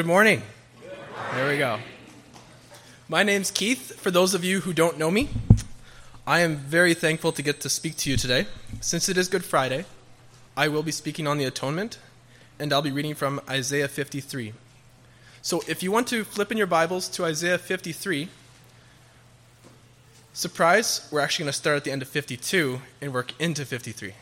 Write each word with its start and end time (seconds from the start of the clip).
Good 0.00 0.06
morning. 0.06 0.42
There 1.34 1.46
we 1.46 1.58
go. 1.58 1.78
My 3.06 3.22
name's 3.22 3.50
Keith. 3.50 4.00
For 4.00 4.10
those 4.10 4.32
of 4.32 4.42
you 4.42 4.60
who 4.60 4.72
don't 4.72 4.96
know 4.96 5.10
me, 5.10 5.28
I 6.26 6.40
am 6.40 6.56
very 6.56 6.94
thankful 6.94 7.32
to 7.32 7.42
get 7.42 7.60
to 7.60 7.68
speak 7.68 7.98
to 7.98 8.10
you 8.10 8.16
today. 8.16 8.46
Since 8.80 9.10
it 9.10 9.18
is 9.18 9.28
Good 9.28 9.44
Friday, 9.44 9.84
I 10.56 10.68
will 10.68 10.82
be 10.82 10.90
speaking 10.90 11.26
on 11.26 11.36
the 11.36 11.44
atonement, 11.44 11.98
and 12.58 12.72
I'll 12.72 12.80
be 12.80 12.90
reading 12.90 13.14
from 13.14 13.42
Isaiah 13.46 13.88
53. 13.88 14.54
So 15.42 15.62
if 15.68 15.82
you 15.82 15.92
want 15.92 16.08
to 16.08 16.24
flip 16.24 16.50
in 16.50 16.56
your 16.56 16.66
Bibles 16.66 17.06
to 17.10 17.26
Isaiah 17.26 17.58
53, 17.58 18.30
surprise, 20.32 21.10
we're 21.12 21.20
actually 21.20 21.42
going 21.42 21.52
to 21.52 21.58
start 21.58 21.76
at 21.76 21.84
the 21.84 21.92
end 21.92 22.00
of 22.00 22.08
52 22.08 22.80
and 23.02 23.12
work 23.12 23.34
into 23.38 23.66
53 23.66 24.14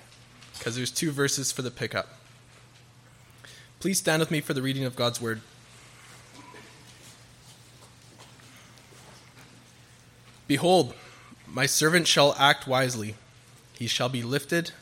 because 0.58 0.74
there's 0.74 0.90
two 0.90 1.12
verses 1.12 1.52
for 1.52 1.62
the 1.62 1.70
pickup. 1.70 2.08
Please 3.78 3.98
stand 3.98 4.18
with 4.18 4.32
me 4.32 4.40
for 4.40 4.54
the 4.54 4.62
reading 4.62 4.82
of 4.82 4.96
God's 4.96 5.20
word. 5.20 5.40
Behold, 10.48 10.94
my 11.46 11.66
servant 11.66 12.08
shall 12.08 12.34
act 12.38 12.66
wisely. 12.66 13.14
He 13.74 13.86
shall 13.86 14.08
be 14.08 14.22
lifted, 14.22 14.72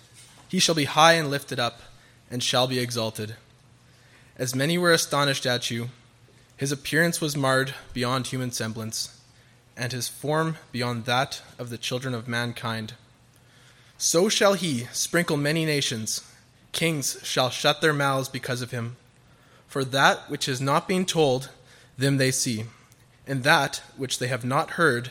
he 0.48 0.58
shall 0.58 0.74
be 0.74 0.84
high 0.84 1.14
and 1.14 1.28
lifted 1.28 1.60
up, 1.60 1.82
and 2.30 2.42
shall 2.42 2.66
be 2.66 2.78
exalted. 2.78 3.36
As 4.38 4.54
many 4.54 4.78
were 4.78 4.92
astonished 4.92 5.44
at 5.44 5.70
you, 5.70 5.90
his 6.56 6.72
appearance 6.72 7.20
was 7.20 7.36
marred 7.36 7.74
beyond 7.92 8.28
human 8.28 8.52
semblance, 8.52 9.20
and 9.76 9.92
his 9.92 10.08
form 10.08 10.56
beyond 10.72 11.04
that 11.04 11.42
of 11.58 11.68
the 11.68 11.76
children 11.78 12.14
of 12.14 12.28
mankind. 12.28 12.94
So 13.98 14.28
shall 14.28 14.54
he 14.54 14.86
sprinkle 14.92 15.36
many 15.36 15.66
nations. 15.66 16.22
Kings 16.72 17.18
shall 17.22 17.50
shut 17.50 17.80
their 17.80 17.92
mouths 17.92 18.28
because 18.28 18.62
of 18.62 18.70
him. 18.70 18.96
For 19.66 19.84
that 19.84 20.30
which 20.30 20.48
is 20.48 20.60
not 20.60 20.88
being 20.88 21.04
told, 21.04 21.50
them 21.98 22.18
they 22.18 22.30
see, 22.30 22.64
and 23.26 23.42
that 23.42 23.82
which 23.96 24.18
they 24.18 24.28
have 24.28 24.44
not 24.44 24.72
heard, 24.72 25.10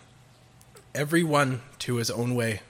every 0.93 1.23
one 1.23 1.61
to 1.79 1.95
his 1.95 2.11
own 2.11 2.35
way, 2.35 2.61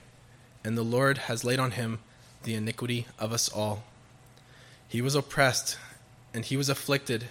and 0.64 0.77
the 0.77 0.83
Lord 0.83 1.17
has 1.17 1.44
laid 1.44 1.59
on 1.59 1.72
him 1.72 2.00
the 2.44 2.53
iniquity 2.53 3.08
of 3.17 3.33
us 3.33 3.50
all. 3.50 3.83
He 4.87 5.02
was 5.02 5.15
oppressed, 5.15 5.77
and 6.33 6.45
he 6.45 6.58
was 6.58 6.70
afflicted, 6.70 7.26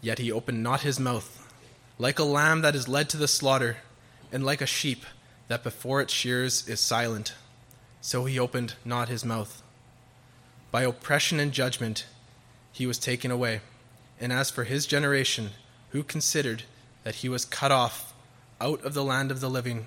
yet 0.00 0.18
he 0.18 0.32
opened 0.32 0.62
not 0.62 0.80
his 0.80 0.98
mouth. 0.98 1.42
Like 1.98 2.18
a 2.18 2.24
lamb 2.24 2.62
that 2.62 2.74
is 2.74 2.88
led 2.88 3.08
to 3.10 3.16
the 3.16 3.28
slaughter, 3.28 3.78
and 4.32 4.44
like 4.44 4.60
a 4.60 4.66
sheep 4.66 5.04
that 5.48 5.62
before 5.62 6.00
its 6.00 6.12
shears 6.12 6.68
is 6.68 6.80
silent, 6.80 7.34
so 8.00 8.24
he 8.24 8.38
opened 8.38 8.74
not 8.84 9.08
his 9.08 9.24
mouth. 9.24 9.62
By 10.70 10.82
oppression 10.82 11.40
and 11.40 11.52
judgment 11.52 12.06
he 12.72 12.86
was 12.86 12.98
taken 12.98 13.30
away. 13.30 13.60
And 14.20 14.32
as 14.32 14.50
for 14.50 14.64
his 14.64 14.86
generation, 14.86 15.50
who 15.90 16.02
considered 16.02 16.64
that 17.04 17.16
he 17.16 17.28
was 17.28 17.44
cut 17.44 17.72
off 17.72 18.14
out 18.60 18.82
of 18.84 18.94
the 18.94 19.04
land 19.04 19.30
of 19.30 19.40
the 19.40 19.50
living, 19.50 19.86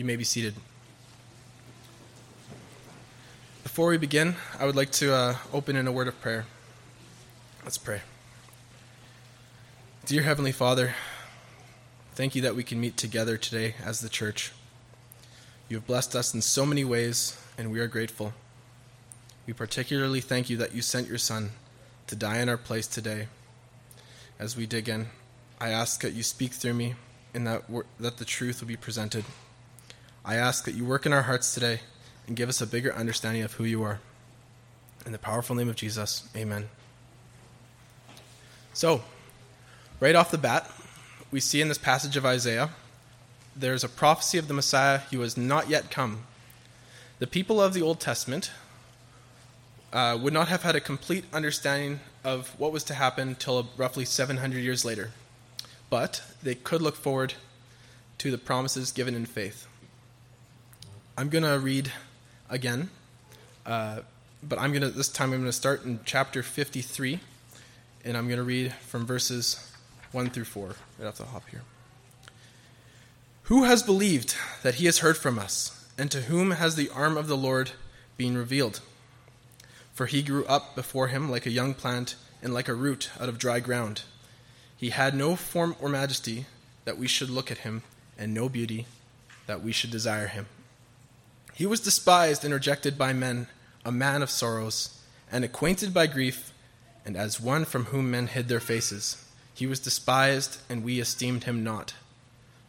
You 0.00 0.06
may 0.06 0.16
be 0.16 0.24
seated. 0.24 0.54
Before 3.62 3.88
we 3.90 3.98
begin, 3.98 4.34
I 4.58 4.64
would 4.64 4.74
like 4.74 4.92
to 4.92 5.12
uh, 5.12 5.36
open 5.52 5.76
in 5.76 5.86
a 5.86 5.92
word 5.92 6.08
of 6.08 6.18
prayer. 6.22 6.46
Let's 7.64 7.76
pray. 7.76 8.00
Dear 10.06 10.22
Heavenly 10.22 10.52
Father, 10.52 10.94
thank 12.14 12.34
you 12.34 12.40
that 12.40 12.56
we 12.56 12.64
can 12.64 12.80
meet 12.80 12.96
together 12.96 13.36
today 13.36 13.74
as 13.84 14.00
the 14.00 14.08
church. 14.08 14.52
You 15.68 15.76
have 15.76 15.86
blessed 15.86 16.16
us 16.16 16.32
in 16.32 16.40
so 16.40 16.64
many 16.64 16.82
ways, 16.82 17.38
and 17.58 17.70
we 17.70 17.78
are 17.78 17.86
grateful. 17.86 18.32
We 19.46 19.52
particularly 19.52 20.22
thank 20.22 20.48
you 20.48 20.56
that 20.56 20.74
you 20.74 20.80
sent 20.80 21.08
your 21.08 21.18
Son 21.18 21.50
to 22.06 22.16
die 22.16 22.38
in 22.38 22.48
our 22.48 22.56
place 22.56 22.86
today. 22.86 23.26
As 24.38 24.56
we 24.56 24.64
dig 24.64 24.88
in, 24.88 25.08
I 25.60 25.68
ask 25.68 26.00
that 26.00 26.14
you 26.14 26.22
speak 26.22 26.52
through 26.52 26.72
me 26.72 26.94
and 27.34 27.46
that, 27.46 27.64
that 27.98 28.16
the 28.16 28.24
truth 28.24 28.62
will 28.62 28.68
be 28.68 28.78
presented. 28.78 29.26
I 30.24 30.36
ask 30.36 30.64
that 30.64 30.74
you 30.74 30.84
work 30.84 31.06
in 31.06 31.12
our 31.12 31.22
hearts 31.22 31.54
today 31.54 31.80
and 32.26 32.36
give 32.36 32.48
us 32.48 32.60
a 32.60 32.66
bigger 32.66 32.94
understanding 32.94 33.42
of 33.42 33.54
who 33.54 33.64
you 33.64 33.82
are. 33.82 34.00
In 35.06 35.12
the 35.12 35.18
powerful 35.18 35.56
name 35.56 35.68
of 35.68 35.76
Jesus, 35.76 36.28
amen. 36.36 36.68
So, 38.74 39.02
right 39.98 40.14
off 40.14 40.30
the 40.30 40.38
bat, 40.38 40.70
we 41.30 41.40
see 41.40 41.60
in 41.60 41.68
this 41.68 41.78
passage 41.78 42.16
of 42.16 42.26
Isaiah 42.26 42.70
there's 43.56 43.82
a 43.82 43.88
prophecy 43.88 44.38
of 44.38 44.48
the 44.48 44.54
Messiah 44.54 44.98
who 44.98 45.20
has 45.20 45.36
not 45.36 45.68
yet 45.68 45.90
come. 45.90 46.24
The 47.18 47.26
people 47.26 47.60
of 47.60 47.74
the 47.74 47.82
Old 47.82 48.00
Testament 48.00 48.50
uh, 49.92 50.18
would 50.20 50.32
not 50.32 50.48
have 50.48 50.62
had 50.62 50.76
a 50.76 50.80
complete 50.80 51.24
understanding 51.32 52.00
of 52.22 52.58
what 52.58 52.72
was 52.72 52.84
to 52.84 52.94
happen 52.94 53.34
till 53.34 53.68
roughly 53.76 54.04
700 54.04 54.58
years 54.58 54.84
later, 54.84 55.10
but 55.88 56.22
they 56.42 56.54
could 56.54 56.82
look 56.82 56.96
forward 56.96 57.34
to 58.18 58.30
the 58.30 58.38
promises 58.38 58.92
given 58.92 59.14
in 59.14 59.26
faith. 59.26 59.66
I'm 61.20 61.28
going 61.28 61.44
to 61.44 61.58
read 61.58 61.92
again, 62.48 62.88
uh, 63.66 63.98
but 64.42 64.58
I'm 64.58 64.70
going 64.72 64.80
to 64.80 64.88
this 64.88 65.10
time 65.10 65.34
I'm 65.34 65.40
going 65.40 65.44
to 65.44 65.52
start 65.52 65.84
in 65.84 66.00
chapter 66.06 66.42
53, 66.42 67.20
and 68.06 68.16
I'm 68.16 68.26
going 68.26 68.38
to 68.38 68.42
read 68.42 68.72
from 68.72 69.04
verses 69.04 69.70
1 70.12 70.30
through 70.30 70.46
4. 70.46 70.76
Right 70.98 71.06
off 71.06 71.16
the 71.16 71.26
hop 71.26 71.46
here. 71.50 71.60
Who 73.42 73.64
has 73.64 73.82
believed 73.82 74.34
that 74.62 74.76
he 74.76 74.86
has 74.86 75.00
heard 75.00 75.18
from 75.18 75.38
us, 75.38 75.86
and 75.98 76.10
to 76.10 76.22
whom 76.22 76.52
has 76.52 76.74
the 76.74 76.88
arm 76.88 77.18
of 77.18 77.26
the 77.26 77.36
Lord 77.36 77.72
been 78.16 78.38
revealed? 78.38 78.80
For 79.92 80.06
he 80.06 80.22
grew 80.22 80.46
up 80.46 80.74
before 80.74 81.08
him 81.08 81.30
like 81.30 81.44
a 81.44 81.50
young 81.50 81.74
plant 81.74 82.14
and 82.42 82.54
like 82.54 82.66
a 82.66 82.72
root 82.72 83.10
out 83.20 83.28
of 83.28 83.38
dry 83.38 83.60
ground. 83.60 84.04
He 84.74 84.88
had 84.88 85.14
no 85.14 85.36
form 85.36 85.76
or 85.82 85.90
majesty 85.90 86.46
that 86.86 86.96
we 86.96 87.06
should 87.06 87.28
look 87.28 87.50
at 87.50 87.58
him, 87.58 87.82
and 88.16 88.32
no 88.32 88.48
beauty 88.48 88.86
that 89.46 89.62
we 89.62 89.70
should 89.70 89.90
desire 89.90 90.28
him. 90.28 90.46
He 91.60 91.66
was 91.66 91.80
despised 91.80 92.42
and 92.42 92.54
rejected 92.54 92.96
by 92.96 93.12
men, 93.12 93.46
a 93.84 93.92
man 93.92 94.22
of 94.22 94.30
sorrows, 94.30 94.98
and 95.30 95.44
acquainted 95.44 95.92
by 95.92 96.06
grief, 96.06 96.54
and 97.04 97.18
as 97.18 97.38
one 97.38 97.66
from 97.66 97.84
whom 97.84 98.10
men 98.10 98.28
hid 98.28 98.48
their 98.48 98.60
faces. 98.60 99.22
He 99.52 99.66
was 99.66 99.78
despised, 99.78 100.56
and 100.70 100.82
we 100.82 101.00
esteemed 101.00 101.44
him 101.44 101.62
not. 101.62 101.92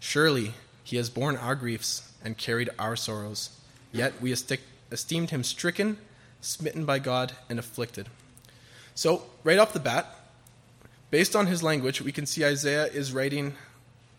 Surely 0.02 0.56
he 0.84 0.98
has 0.98 1.10
borne 1.10 1.38
our 1.38 1.56
griefs 1.56 2.12
and 2.22 2.38
carried 2.38 2.70
our 2.78 2.98
sorrows, 2.98 3.52
yet 3.94 4.22
we 4.22 4.34
esteemed 4.34 5.30
him 5.30 5.46
stricken, 5.46 5.98
smitten 6.42 6.84
by 6.84 7.00
God, 7.00 7.32
and 7.50 7.60
afflicted. 7.60 8.10
So, 8.94 9.24
right 9.46 9.58
off 9.58 9.72
the 9.72 9.80
bat, 9.80 10.14
based 11.12 11.34
on 11.34 11.48
his 11.48 11.64
language, 11.64 12.02
we 12.02 12.12
can 12.12 12.26
see 12.26 12.44
Isaiah 12.44 12.88
is 12.88 13.14
writing 13.14 13.54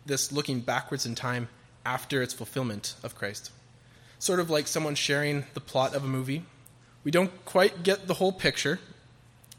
this 0.03 0.31
looking 0.31 0.61
backwards 0.61 1.05
in 1.05 1.13
time 1.13 1.47
after 1.85 2.23
its 2.23 2.33
fulfillment 2.33 2.95
of 3.03 3.13
Christ. 3.13 3.51
Sort 4.23 4.39
of 4.39 4.49
like 4.49 4.67
someone 4.67 4.95
sharing 4.95 5.43
the 5.53 5.59
plot 5.59 5.93
of 5.93 6.05
a 6.05 6.07
movie. 6.07 6.45
We 7.03 7.11
don't 7.11 7.43
quite 7.43 7.83
get 7.83 8.07
the 8.07 8.13
whole 8.13 8.31
picture 8.31 8.79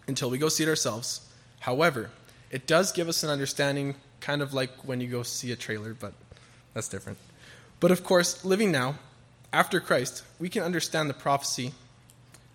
until 0.08 0.30
we 0.30 0.38
go 0.38 0.48
see 0.48 0.62
it 0.62 0.70
ourselves. 0.70 1.20
However, 1.60 2.08
it 2.50 2.66
does 2.66 2.90
give 2.90 3.06
us 3.06 3.22
an 3.22 3.28
understanding, 3.28 3.94
kind 4.20 4.40
of 4.40 4.54
like 4.54 4.70
when 4.82 5.02
you 5.02 5.08
go 5.08 5.22
see 5.22 5.52
a 5.52 5.56
trailer, 5.56 5.92
but 5.92 6.14
that's 6.72 6.88
different. 6.88 7.18
But 7.78 7.90
of 7.90 8.04
course, 8.04 8.42
living 8.42 8.72
now, 8.72 8.94
after 9.52 9.80
Christ, 9.80 10.24
we 10.38 10.48
can 10.48 10.62
understand 10.62 11.10
the 11.10 11.14
prophecy 11.14 11.74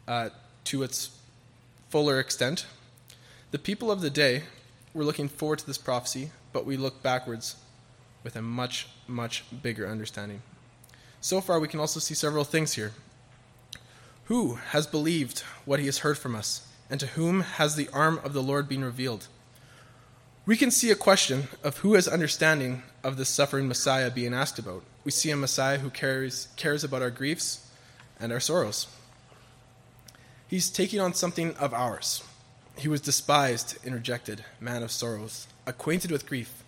uh, 0.07 0.29
to 0.63 0.81
its 0.81 1.11
fuller 1.89 2.19
extent. 2.19 2.65
The 3.51 3.59
people 3.59 3.91
of 3.91 4.01
the 4.01 4.09
day 4.09 4.45
were 4.95 5.03
looking 5.03 5.29
forward 5.29 5.59
to 5.59 5.67
this 5.67 5.77
prophecy, 5.77 6.31
but 6.53 6.65
we 6.65 6.75
look 6.75 7.03
backwards 7.03 7.57
with 8.23 8.35
a 8.35 8.41
much, 8.41 8.87
much 9.07 9.43
bigger 9.61 9.87
understanding. 9.87 10.41
So 11.21 11.41
far, 11.41 11.59
we 11.59 11.67
can 11.67 11.79
also 11.79 11.99
see 11.99 12.13
several 12.13 12.43
things 12.43 12.73
here. 12.73 12.93
Who 14.25 14.55
has 14.55 14.87
believed 14.87 15.39
what 15.65 15.79
he 15.79 15.85
has 15.87 15.99
heard 15.99 16.17
from 16.17 16.35
us, 16.35 16.67
and 16.89 16.99
to 16.99 17.07
whom 17.07 17.41
has 17.41 17.75
the 17.75 17.89
arm 17.91 18.19
of 18.23 18.33
the 18.33 18.43
Lord 18.43 18.69
been 18.69 18.83
revealed? 18.83 19.27
We 20.45 20.57
can 20.57 20.71
see 20.71 20.89
a 20.91 20.95
question 20.95 21.49
of 21.63 21.77
who 21.77 21.93
has 21.93 22.07
understanding 22.07 22.83
of 23.03 23.17
this 23.17 23.29
suffering 23.29 23.67
Messiah 23.67 24.09
being 24.09 24.33
asked 24.33 24.57
about. 24.57 24.83
We 25.03 25.11
see 25.11 25.29
a 25.29 25.35
Messiah 25.35 25.77
who 25.77 25.89
cares, 25.89 26.47
cares 26.55 26.83
about 26.83 27.01
our 27.01 27.11
griefs 27.11 27.69
and 28.19 28.31
our 28.31 28.39
sorrows. 28.39 28.87
He's 30.47 30.69
taking 30.69 30.99
on 30.99 31.13
something 31.13 31.55
of 31.57 31.73
ours. 31.73 32.23
He 32.77 32.87
was 32.87 33.01
despised 33.01 33.77
and 33.85 33.93
rejected, 33.93 34.43
man 34.59 34.83
of 34.83 34.91
sorrows, 34.91 35.47
acquainted 35.67 36.11
with 36.11 36.25
grief. 36.25 36.63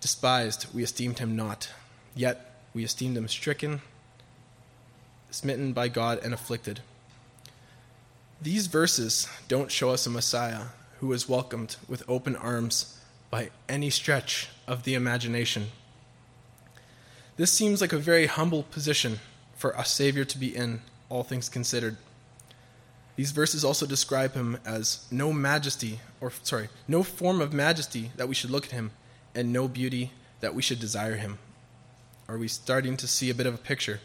Despised, 0.00 0.66
we 0.74 0.82
esteemed 0.82 1.18
him 1.18 1.36
not. 1.36 1.70
Yet 2.14 2.55
we 2.76 2.84
esteemed 2.84 3.16
him 3.16 3.26
stricken, 3.26 3.80
smitten 5.30 5.72
by 5.72 5.88
God, 5.88 6.20
and 6.22 6.34
afflicted. 6.34 6.80
These 8.42 8.66
verses 8.66 9.26
don't 9.48 9.72
show 9.72 9.88
us 9.92 10.06
a 10.06 10.10
Messiah 10.10 10.64
who 11.00 11.10
is 11.14 11.26
welcomed 11.26 11.76
with 11.88 12.02
open 12.06 12.36
arms 12.36 13.00
by 13.30 13.48
any 13.66 13.88
stretch 13.88 14.50
of 14.66 14.82
the 14.82 14.92
imagination. 14.92 15.68
This 17.38 17.50
seems 17.50 17.80
like 17.80 17.94
a 17.94 17.98
very 17.98 18.26
humble 18.26 18.64
position 18.64 19.20
for 19.54 19.70
a 19.70 19.86
Savior 19.86 20.26
to 20.26 20.36
be 20.36 20.54
in, 20.54 20.82
all 21.08 21.24
things 21.24 21.48
considered. 21.48 21.96
These 23.16 23.30
verses 23.30 23.64
also 23.64 23.86
describe 23.86 24.34
him 24.34 24.58
as 24.66 25.06
no 25.10 25.32
majesty, 25.32 26.00
or 26.20 26.30
sorry, 26.42 26.68
no 26.86 27.02
form 27.02 27.40
of 27.40 27.54
majesty 27.54 28.10
that 28.16 28.28
we 28.28 28.34
should 28.34 28.50
look 28.50 28.66
at 28.66 28.72
him, 28.72 28.90
and 29.34 29.50
no 29.50 29.66
beauty 29.66 30.10
that 30.40 30.54
we 30.54 30.60
should 30.60 30.78
desire 30.78 31.16
him. 31.16 31.38
Are 32.28 32.38
we 32.38 32.48
starting 32.48 32.96
to 32.96 33.06
see 33.06 33.30
a 33.30 33.34
bit 33.34 33.46
of 33.46 33.54
a 33.54 33.58
picture? 33.58 34.00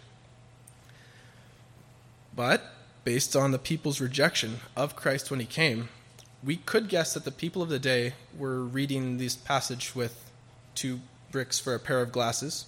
But, 2.35 2.62
based 3.03 3.35
on 3.35 3.51
the 3.51 3.57
people's 3.57 4.00
rejection 4.00 4.59
of 4.75 4.95
Christ 4.95 5.31
when 5.31 5.39
he 5.39 5.45
came, 5.45 5.89
we 6.44 6.57
could 6.57 6.88
guess 6.88 7.13
that 7.13 7.25
the 7.25 7.31
people 7.31 7.62
of 7.62 7.69
the 7.69 7.79
day 7.79 8.13
were 8.38 8.63
reading 8.63 9.18
this 9.18 9.35
passage 9.35 9.95
with 9.95 10.29
two 10.75 11.01
bricks 11.31 11.59
for 11.59 11.73
a 11.73 11.79
pair 11.79 12.01
of 12.01 12.12
glasses, 12.12 12.65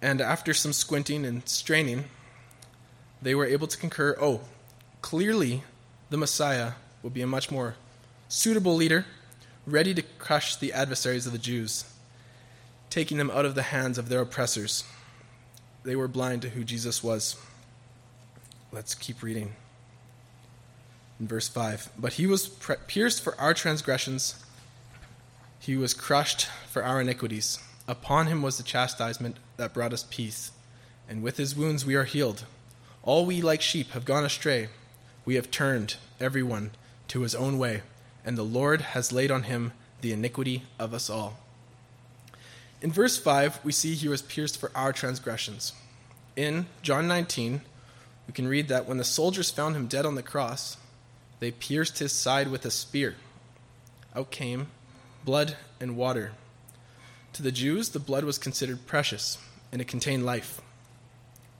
and 0.00 0.20
after 0.20 0.54
some 0.54 0.72
squinting 0.72 1.24
and 1.24 1.48
straining, 1.48 2.04
they 3.20 3.34
were 3.34 3.46
able 3.46 3.66
to 3.66 3.76
concur 3.78 4.16
oh, 4.20 4.40
Clearly, 5.02 5.62
the 6.10 6.16
Messiah 6.16 6.72
will 7.02 7.10
be 7.10 7.22
a 7.22 7.26
much 7.26 7.50
more 7.50 7.74
suitable 8.28 8.74
leader, 8.74 9.06
ready 9.66 9.94
to 9.94 10.02
crush 10.18 10.56
the 10.56 10.72
adversaries 10.72 11.26
of 11.26 11.32
the 11.32 11.38
Jews, 11.38 11.84
taking 12.90 13.18
them 13.18 13.30
out 13.30 13.44
of 13.44 13.54
the 13.54 13.62
hands 13.62 13.96
of 13.96 14.08
their 14.08 14.20
oppressors. 14.20 14.84
They 15.84 15.96
were 15.96 16.08
blind 16.08 16.42
to 16.42 16.50
who 16.50 16.64
Jesus 16.64 17.02
was. 17.02 17.36
Let's 18.72 18.94
keep 18.94 19.22
reading. 19.22 19.54
In 21.18 21.26
verse 21.26 21.48
5 21.48 21.90
But 21.98 22.14
he 22.14 22.26
was 22.26 22.48
pierced 22.86 23.22
for 23.22 23.38
our 23.40 23.54
transgressions, 23.54 24.44
he 25.58 25.76
was 25.76 25.94
crushed 25.94 26.48
for 26.68 26.82
our 26.82 27.00
iniquities. 27.00 27.58
Upon 27.88 28.26
him 28.26 28.42
was 28.42 28.56
the 28.56 28.62
chastisement 28.62 29.36
that 29.56 29.74
brought 29.74 29.92
us 29.92 30.06
peace, 30.10 30.52
and 31.08 31.22
with 31.22 31.36
his 31.38 31.56
wounds 31.56 31.84
we 31.84 31.94
are 31.94 32.04
healed. 32.04 32.44
All 33.02 33.26
we 33.26 33.40
like 33.40 33.62
sheep 33.62 33.90
have 33.90 34.04
gone 34.04 34.24
astray 34.24 34.68
we 35.24 35.34
have 35.34 35.50
turned 35.50 35.96
everyone 36.18 36.70
to 37.08 37.20
his 37.20 37.34
own 37.34 37.58
way, 37.58 37.82
and 38.24 38.36
the 38.36 38.42
Lord 38.42 38.80
has 38.80 39.12
laid 39.12 39.30
on 39.30 39.44
him 39.44 39.72
the 40.00 40.12
iniquity 40.12 40.64
of 40.78 40.94
us 40.94 41.10
all. 41.10 41.38
In 42.82 42.90
verse 42.90 43.18
5, 43.18 43.60
we 43.62 43.72
see 43.72 43.94
he 43.94 44.08
was 44.08 44.22
pierced 44.22 44.58
for 44.58 44.70
our 44.74 44.92
transgressions. 44.92 45.74
In 46.34 46.66
John 46.82 47.06
19, 47.06 47.60
we 48.26 48.32
can 48.32 48.48
read 48.48 48.68
that 48.68 48.86
when 48.86 48.96
the 48.96 49.04
soldiers 49.04 49.50
found 49.50 49.76
him 49.76 49.86
dead 49.86 50.06
on 50.06 50.14
the 50.14 50.22
cross, 50.22 50.78
they 51.40 51.50
pierced 51.50 51.98
his 51.98 52.12
side 52.12 52.48
with 52.48 52.64
a 52.64 52.70
spear. 52.70 53.16
Out 54.14 54.30
came 54.30 54.68
blood 55.24 55.56
and 55.78 55.96
water. 55.96 56.32
To 57.34 57.42
the 57.42 57.52
Jews, 57.52 57.90
the 57.90 57.98
blood 57.98 58.24
was 58.24 58.38
considered 58.38 58.86
precious, 58.86 59.38
and 59.70 59.80
it 59.80 59.88
contained 59.88 60.24
life. 60.24 60.60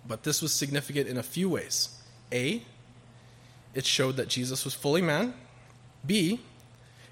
But 0.07 0.23
this 0.23 0.41
was 0.41 0.53
significant 0.53 1.09
in 1.09 1.19
a 1.19 1.23
few 1.23 1.49
ways. 1.49 1.91
A, 2.33 2.63
it 3.75 3.85
showed 3.85 4.17
that 4.17 4.29
Jesus 4.29 4.65
was 4.65 4.75
fully 4.75 5.03
man. 5.03 5.35
B, 6.07 6.41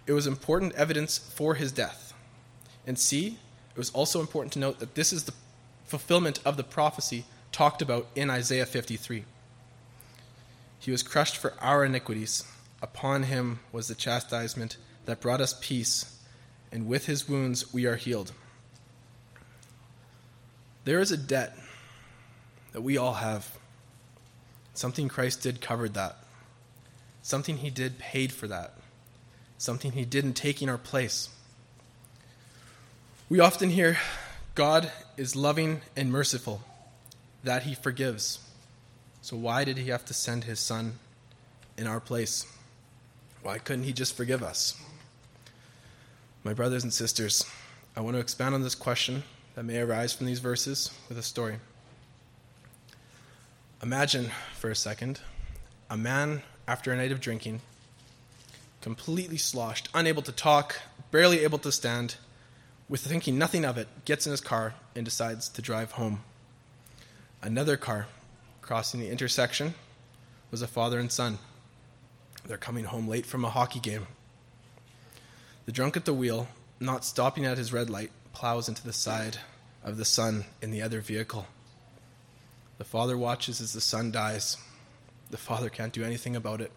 it 0.07 0.13
was 0.13 0.27
important 0.27 0.75
evidence 0.75 1.19
for 1.19 1.55
his 1.55 1.71
death. 1.71 2.15
And 2.87 2.99
C, 2.99 3.39
it 3.79 3.83
was 3.83 3.91
also 3.91 4.19
important 4.19 4.53
to 4.55 4.59
note 4.59 4.81
that 4.81 4.97
this 4.97 5.13
is 5.13 5.23
the 5.23 5.35
fulfillment 5.87 6.41
of 6.45 6.57
the 6.57 6.65
prophecy 6.65 7.25
talked 7.53 7.81
about 7.81 8.09
in 8.17 8.29
Isaiah 8.29 8.67
53. 8.67 9.23
He 10.81 10.91
was 10.91 11.05
crushed 11.05 11.37
for 11.37 11.55
our 11.61 11.85
iniquities. 11.85 12.43
Upon 12.83 13.23
him 13.23 13.61
was 13.71 13.87
the 13.87 13.95
chastisement 13.95 14.79
that 15.05 15.21
brought 15.21 15.41
us 15.41 15.57
peace, 15.61 16.19
and 16.73 16.89
with 16.89 17.07
his 17.07 17.29
wounds 17.29 17.73
we 17.73 17.87
are 17.87 17.95
healed. 17.95 18.33
There 20.85 20.99
is 20.99 21.13
a 21.13 21.17
debt 21.17 21.57
that 22.73 22.83
we 22.83 22.99
all 22.99 23.15
have. 23.15 23.57
Something 24.75 25.07
Christ 25.07 25.41
did 25.41 25.61
covered 25.61 25.95
that. 25.95 26.17
Something 27.23 27.59
he 27.59 27.71
did 27.71 28.01
paid 28.01 28.33
for 28.33 28.49
that. 28.49 28.75
Something 29.57 29.93
he 29.93 30.05
did 30.05 30.25
in 30.25 30.35
taking 30.35 30.69
our 30.69 30.79
place. 30.79 31.29
We 33.31 33.41
often 33.41 33.69
hear 33.69 33.99
God 34.55 34.91
is 35.19 35.37
loving 35.37 35.83
and 35.95 36.11
merciful, 36.11 36.63
that 37.45 37.65
he 37.65 37.75
forgives. 37.75 38.39
So 39.21 39.37
why 39.37 39.65
did 39.65 39.77
he 39.77 39.91
have 39.91 40.07
to 40.07 40.15
send 40.15 40.45
his 40.45 40.59
son 40.59 40.95
in 41.77 41.87
our 41.87 42.01
place? 42.01 42.47
Why 43.43 43.59
couldn't 43.59 43.85
he 43.85 43.93
just 43.93 44.17
forgive 44.17 44.43
us? 44.43 44.81
My 46.43 46.55
brothers 46.55 46.85
and 46.85 46.93
sisters, 46.93 47.45
I 47.95 48.01
want 48.01 48.17
to 48.17 48.21
expand 48.21 48.55
on 48.55 48.63
this 48.63 48.75
question 48.75 49.25
that 49.57 49.65
may 49.65 49.79
arise 49.79 50.15
from 50.15 50.25
these 50.25 50.39
verses 50.39 50.91
with 51.11 51.19
a 51.19 51.23
story. 51.23 51.57
Imagine 53.83 54.31
for 54.55 54.71
a 54.71 54.75
second 54.75 55.21
a 55.91 55.99
man 55.99 56.41
after 56.67 56.93
a 56.93 56.97
night 56.97 57.13
of 57.13 57.21
drinking, 57.21 57.61
completely 58.81 59.37
sloshed, 59.37 59.91
unable 59.93 60.23
to 60.23 60.33
talk, 60.33 60.81
barely 61.11 61.41
able 61.41 61.59
to 61.59 61.71
stand, 61.71 62.17
with 62.89 63.01
thinking 63.01 63.39
nothing 63.39 63.65
of 63.65 63.79
it, 63.79 63.89
gets 64.05 64.27
in 64.27 64.31
his 64.31 64.41
car 64.41 64.75
and 64.95 65.05
decides 65.05 65.49
to 65.51 65.63
drive 65.63 65.93
home. 65.93 66.23
Another 67.43 67.77
car 67.77 68.07
crossing 68.63 69.01
the 69.01 69.11
intersection 69.11 69.75
was 70.51 70.63
a 70.63 70.67
father 70.67 70.99
and 70.99 71.13
son. 71.13 71.39
They're 72.47 72.57
coming 72.57 72.85
home 72.85 73.09
late 73.09 73.27
from 73.27 73.45
a 73.45 73.51
hockey 73.51 73.81
game. 73.81 74.07
The 75.67 75.73
drunk 75.73 75.97
at 75.97 76.05
the 76.05 76.15
wheel, 76.15 76.49
not 76.81 77.05
stopping 77.05 77.45
at 77.45 77.59
his 77.59 77.73
red 77.73 77.91
light, 77.91 78.11
plows 78.33 78.69
into 78.69 78.85
the 78.85 78.93
side 78.93 79.39
of 79.85 79.97
the 79.97 80.05
son 80.05 80.45
in 80.63 80.71
the 80.71 80.83
other 80.83 81.01
vehicle. 81.01 81.47
The 82.79 82.85
father 82.85 83.19
watches 83.19 83.61
as 83.61 83.73
the 83.73 83.81
son 83.81 84.11
dies 84.11 84.57
the 85.31 85.37
father 85.37 85.69
can't 85.69 85.93
do 85.93 86.05
anything 86.05 86.37
about 86.37 86.61
it, 86.61 86.73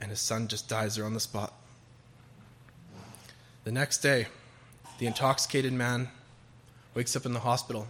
and 0.00 0.10
his 0.10 0.20
son 0.20 0.48
just 0.48 0.68
dies 0.68 0.96
there 0.96 1.04
on 1.04 1.14
the 1.14 1.20
spot. 1.20 1.52
The 3.64 3.72
next 3.72 3.98
day, 3.98 4.26
the 4.98 5.06
intoxicated 5.06 5.72
man 5.72 6.08
wakes 6.94 7.14
up 7.16 7.26
in 7.26 7.32
the 7.32 7.40
hospital. 7.40 7.86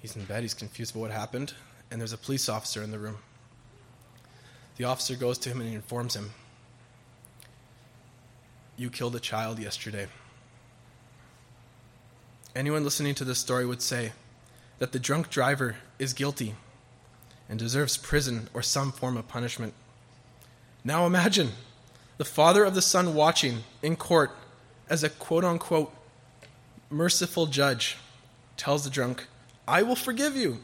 He's 0.00 0.16
in 0.16 0.24
bed, 0.24 0.42
he's 0.42 0.54
confused 0.54 0.92
about 0.92 1.02
what 1.02 1.10
happened, 1.10 1.54
and 1.90 2.00
there's 2.00 2.12
a 2.12 2.18
police 2.18 2.48
officer 2.48 2.82
in 2.82 2.90
the 2.90 2.98
room. 2.98 3.18
The 4.76 4.84
officer 4.84 5.16
goes 5.16 5.38
to 5.38 5.50
him 5.50 5.60
and 5.60 5.74
informs 5.74 6.14
him 6.14 6.30
You 8.76 8.90
killed 8.90 9.16
a 9.16 9.20
child 9.20 9.58
yesterday. 9.58 10.06
Anyone 12.54 12.84
listening 12.84 13.14
to 13.16 13.24
this 13.24 13.38
story 13.38 13.66
would 13.66 13.82
say 13.82 14.12
that 14.78 14.92
the 14.92 14.98
drunk 14.98 15.30
driver 15.30 15.76
is 15.98 16.12
guilty 16.12 16.54
and 17.48 17.58
deserves 17.58 17.96
prison 17.96 18.48
or 18.54 18.62
some 18.62 18.92
form 18.92 19.16
of 19.16 19.28
punishment. 19.28 19.74
Now 20.84 21.06
imagine 21.06 21.50
the 22.16 22.24
father 22.24 22.64
of 22.64 22.74
the 22.74 22.82
son 22.82 23.14
watching 23.14 23.64
in 23.82 23.96
court 23.96 24.30
as 24.90 25.04
a 25.04 25.10
quote 25.10 25.44
unquote 25.44 25.92
merciful 26.90 27.46
judge 27.46 27.96
tells 28.56 28.84
the 28.84 28.90
drunk, 28.90 29.26
I 29.66 29.82
will 29.82 29.96
forgive 29.96 30.36
you. 30.36 30.58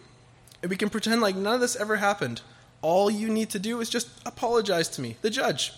And 0.63 0.71
we 0.71 0.77
can 0.77 0.91
pretend 0.91 1.21
like 1.21 1.37
none 1.37 1.55
of 1.55 1.61
this 1.61 1.77
ever 1.77 1.97
happened. 1.97 2.41
All 2.81 3.11
you 3.11 3.29
need 3.29 3.51
to 3.51 3.59
do 3.59 3.81
is 3.81 3.91
just 3.91 4.09
apologize 4.27 4.89
to 4.91 5.03
me, 5.03 5.17
the 5.23 5.31
judge. 5.31 5.73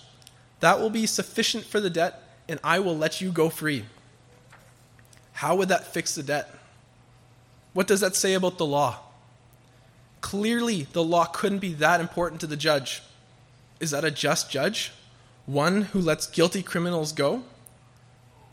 That 0.61 0.81
will 0.81 0.91
be 0.91 1.07
sufficient 1.07 1.65
for 1.65 1.81
the 1.81 1.91
debt, 1.91 2.23
and 2.49 2.59
I 2.65 2.79
will 2.79 2.97
let 2.97 3.21
you 3.21 3.31
go 3.31 3.49
free. 3.49 3.85
How 5.33 5.57
would 5.57 5.69
that 5.69 5.93
fix 5.93 6.15
the 6.15 6.23
debt? 6.23 6.53
What 7.75 7.87
does 7.87 8.01
that 8.01 8.17
say 8.17 8.35
about 8.35 8.59
the 8.59 8.65
law? 8.65 9.01
Clearly, 10.21 10.89
the 10.93 11.05
law 11.05 11.27
couldn't 11.27 11.59
be 11.59 11.75
that 11.75 12.01
important 12.01 12.41
to 12.41 12.47
the 12.47 12.57
judge. 12.57 13.03
Is 13.81 13.91
that 13.91 14.05
a 14.05 14.11
just 14.11 14.51
judge? 14.51 14.93
One 15.45 15.83
who 15.83 16.01
lets 16.01 16.27
guilty 16.27 16.63
criminals 16.63 17.13
go? 17.13 17.43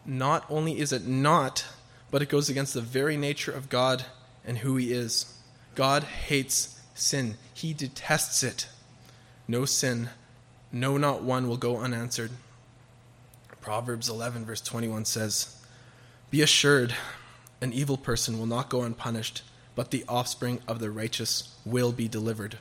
Not 0.06 0.46
only 0.50 0.80
is 0.80 0.92
it 0.92 1.08
not, 1.08 1.66
but 2.12 2.22
it 2.22 2.30
goes 2.30 2.50
against 2.50 2.74
the 2.74 2.82
very 2.82 3.18
nature 3.18 3.52
of 3.52 3.70
God 3.70 4.06
and 4.46 4.60
who 4.60 4.76
He 4.76 4.92
is. 4.92 5.38
God 5.76 6.04
hates 6.04 6.80
sin, 6.94 7.38
He 7.54 7.74
detests 7.74 8.44
it. 8.44 8.68
No 9.48 9.66
sin, 9.66 10.10
no, 10.72 10.98
not 10.98 11.24
one, 11.24 11.48
will 11.48 11.58
go 11.58 11.78
unanswered. 11.78 12.32
Proverbs 13.62 14.10
11, 14.10 14.46
verse 14.46 14.62
21 14.62 15.06
says, 15.06 15.56
Be 16.30 16.42
assured, 16.42 16.94
an 17.62 17.72
evil 17.72 17.96
person 17.96 18.38
will 18.38 18.46
not 18.46 18.70
go 18.70 18.82
unpunished, 18.82 19.42
but 19.74 19.92
the 19.92 20.04
offspring 20.08 20.60
of 20.68 20.80
the 20.80 20.92
righteous 20.92 21.56
will 21.66 21.94
be 21.94 22.08
delivered. 22.08 22.58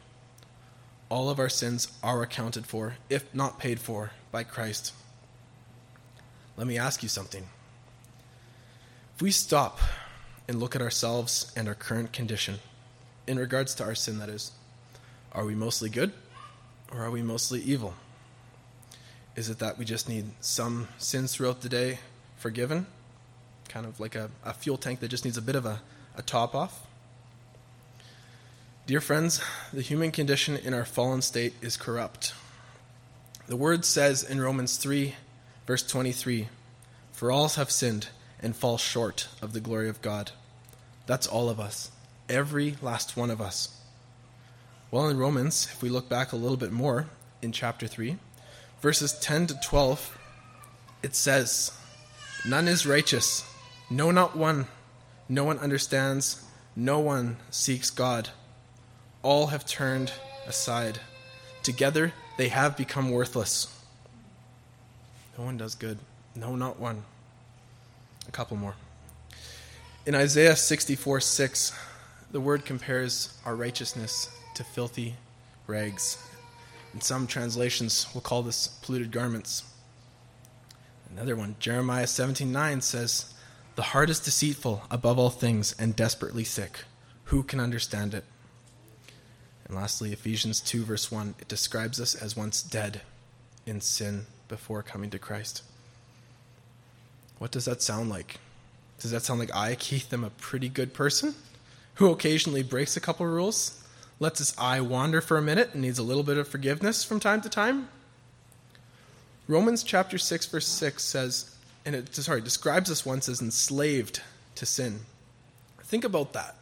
All 1.09 1.29
of 1.29 1.41
our 1.41 1.49
sins 1.49 1.89
are 2.03 2.23
accounted 2.23 2.67
for, 2.67 2.95
if 3.11 3.35
not 3.35 3.59
paid 3.59 3.81
for, 3.81 4.13
by 4.31 4.45
Christ. 4.45 4.93
Let 6.57 6.67
me 6.67 6.79
ask 6.79 7.03
you 7.03 7.09
something. 7.09 7.45
If 9.17 9.23
we 9.23 9.31
stop 9.31 9.79
and 10.49 10.61
look 10.61 10.77
at 10.77 10.83
ourselves 10.83 11.53
and 11.57 11.69
our 11.69 11.75
current 11.75 12.13
condition, 12.13 12.59
in 13.27 13.39
regards 13.39 13.75
to 13.77 13.85
our 13.85 13.95
sin, 13.95 14.19
that 14.19 14.29
is, 14.29 14.53
are 15.33 15.45
we 15.45 15.55
mostly 15.55 15.89
good 15.89 16.13
or 16.93 17.03
are 17.03 17.11
we 17.11 17.23
mostly 17.23 17.61
evil? 17.61 17.95
Is 19.35 19.49
it 19.49 19.59
that 19.61 19.79
we 19.79 19.85
just 19.85 20.09
need 20.09 20.27
some 20.41 20.89
sins 20.99 21.35
throughout 21.35 21.63
the 21.63 21.69
day 21.69 22.01
forgiven? 22.37 22.87
Kind 23.69 23.87
of 23.87 23.99
like 23.99 24.15
a, 24.15 24.31
a 24.45 24.53
fuel 24.53 24.77
tank 24.77 25.01
that 25.01 25.09
just 25.09 25.25
needs 25.25 25.39
a 25.39 25.43
bit 25.43 25.57
of 25.57 25.65
a, 25.65 25.81
a 26.17 26.23
top 26.23 26.55
off? 26.55 26.87
Dear 28.87 29.01
friends, 29.01 29.41
the 29.73 29.81
human 29.81 30.11
condition 30.11 30.57
in 30.57 30.75
our 30.75 30.85
fallen 30.85 31.23
state 31.23 31.55
is 31.63 31.77
corrupt. 31.77 32.35
The 33.47 33.57
word 33.57 33.85
says 33.85 34.23
in 34.23 34.41
Romans 34.41 34.77
3, 34.77 35.15
verse 35.67 35.83
23, 35.83 36.49
For 37.13 37.31
all 37.31 37.49
have 37.51 37.71
sinned 37.71 38.09
and 38.41 38.57
fall 38.57 38.79
short 38.79 39.29
of 39.41 39.53
the 39.53 39.61
glory 39.61 39.89
of 39.89 40.03
God. 40.03 40.33
That's 41.07 41.27
all 41.27 41.49
of 41.49 41.61
us, 41.61 41.91
every 42.29 42.77
last 42.83 43.17
one 43.17 43.31
of 43.31 43.41
us. 43.41 43.77
Well, 44.91 45.09
in 45.09 45.19
Romans, 45.19 45.69
if 45.73 45.83
we 45.83 45.89
look 45.89 46.09
back 46.09 46.33
a 46.33 46.37
little 46.37 46.57
bit 46.57 46.73
more 46.73 47.07
in 47.41 47.53
chapter 47.53 47.87
3, 47.87 48.17
verses 48.81 49.19
10 49.19 49.47
to 49.49 49.61
12, 49.63 50.19
it 51.03 51.15
says, 51.15 51.73
None 52.47 52.69
is 52.69 52.87
righteous, 52.87 53.45
no, 53.89 54.11
not 54.11 54.37
one. 54.37 54.67
No 55.29 55.45
one 55.45 55.59
understands, 55.59 56.45
no 56.75 56.99
one 56.99 57.37
seeks 57.51 57.91
God. 57.91 58.31
All 59.23 59.49
have 59.49 59.65
turned 59.65 60.13
aside. 60.47 61.01
Together 61.63 62.13
they 62.37 62.49
have 62.49 62.77
become 62.77 63.11
worthless. 63.11 63.69
No 65.39 65.45
one 65.45 65.57
does 65.57 65.75
good. 65.75 65.99
No, 66.35 66.57
not 66.57 66.79
one. 66.79 67.05
A 68.29 68.31
couple 68.31 68.57
more. 68.57 68.75
In 70.05 70.15
Isaiah 70.15 70.57
64 70.57 71.21
6, 71.21 71.73
the 72.31 72.41
word 72.41 72.65
compares 72.65 73.39
our 73.45 73.55
righteousness 73.55 74.31
to 74.55 74.65
filthy 74.65 75.15
rags. 75.67 76.19
In 76.95 77.01
some 77.01 77.27
translations, 77.27 78.07
we'll 78.13 78.21
call 78.21 78.43
this 78.43 78.69
polluted 78.69 79.11
garments. 79.11 79.65
Another 81.11 81.37
one, 81.37 81.57
Jeremiah 81.59 82.07
17 82.07 82.51
9 82.51 82.81
says, 82.81 83.35
The 83.77 83.83
heart 83.83 84.11
is 84.11 84.21
deceitful 84.21 84.83
above 84.91 85.19
all 85.19 85.31
things 85.31 85.75
and 85.79 85.97
desperately 85.97 86.45
sick. 86.45 86.85
Who 87.25 87.43
can 87.43 87.61
understand 87.61 88.15
it? 88.15 88.25
And 89.67 89.77
lastly, 89.77 90.13
Ephesians 90.13 90.61
2, 90.61 90.85
verse 90.85 91.11
1, 91.11 91.35
it 91.39 91.49
describes 91.49 92.01
us 92.01 92.15
as 92.15 92.37
once 92.37 92.63
dead 92.63 93.03
in 93.65 93.81
sin 93.81 94.27
before 94.53 94.83
coming 94.83 95.09
to 95.09 95.19
Christ. 95.19 95.63
What 97.39 97.51
does 97.51 97.65
that 97.65 97.81
sound 97.81 98.11
like? 98.11 98.37
Does 99.01 99.11
that 99.11 99.23
sound 99.23 99.41
like 99.41 99.55
I, 99.55 99.75
Keith, 99.77 100.13
am 100.13 100.25
a 100.25 100.29
pretty 100.29 100.69
good 100.69 100.93
person 100.93 101.35
who 101.95 102.11
occasionally 102.11 102.63
breaks 102.63 102.95
a 102.95 103.01
couple 103.01 103.25
rules, 103.25 103.83
lets 104.21 104.41
his 104.41 104.55
eye 104.59 104.83
wander 104.83 105.23
for 105.23 105.39
a 105.39 105.43
minute, 105.43 105.71
and 105.73 105.81
needs 105.81 105.99
a 105.99 106.03
little 106.03 106.23
bit 106.23 106.37
of 106.37 106.47
forgiveness 106.47 107.03
from 107.03 107.19
time 107.19 107.41
to 107.41 107.49
time? 107.49 107.89
Romans 109.49 109.83
chapter 109.83 110.19
6, 110.19 110.47
verse 110.49 110.69
6 110.69 111.03
says, 111.03 111.57
and 111.87 111.95
it 111.95 112.15
sorry, 112.15 112.43
describes 112.43 112.91
us 112.91 113.07
once 113.07 113.31
as 113.31 113.41
enslaved 113.41 114.21
to 114.57 114.67
sin. 114.67 115.01
Think 115.83 116.05
about 116.05 116.35
that. 116.35 116.57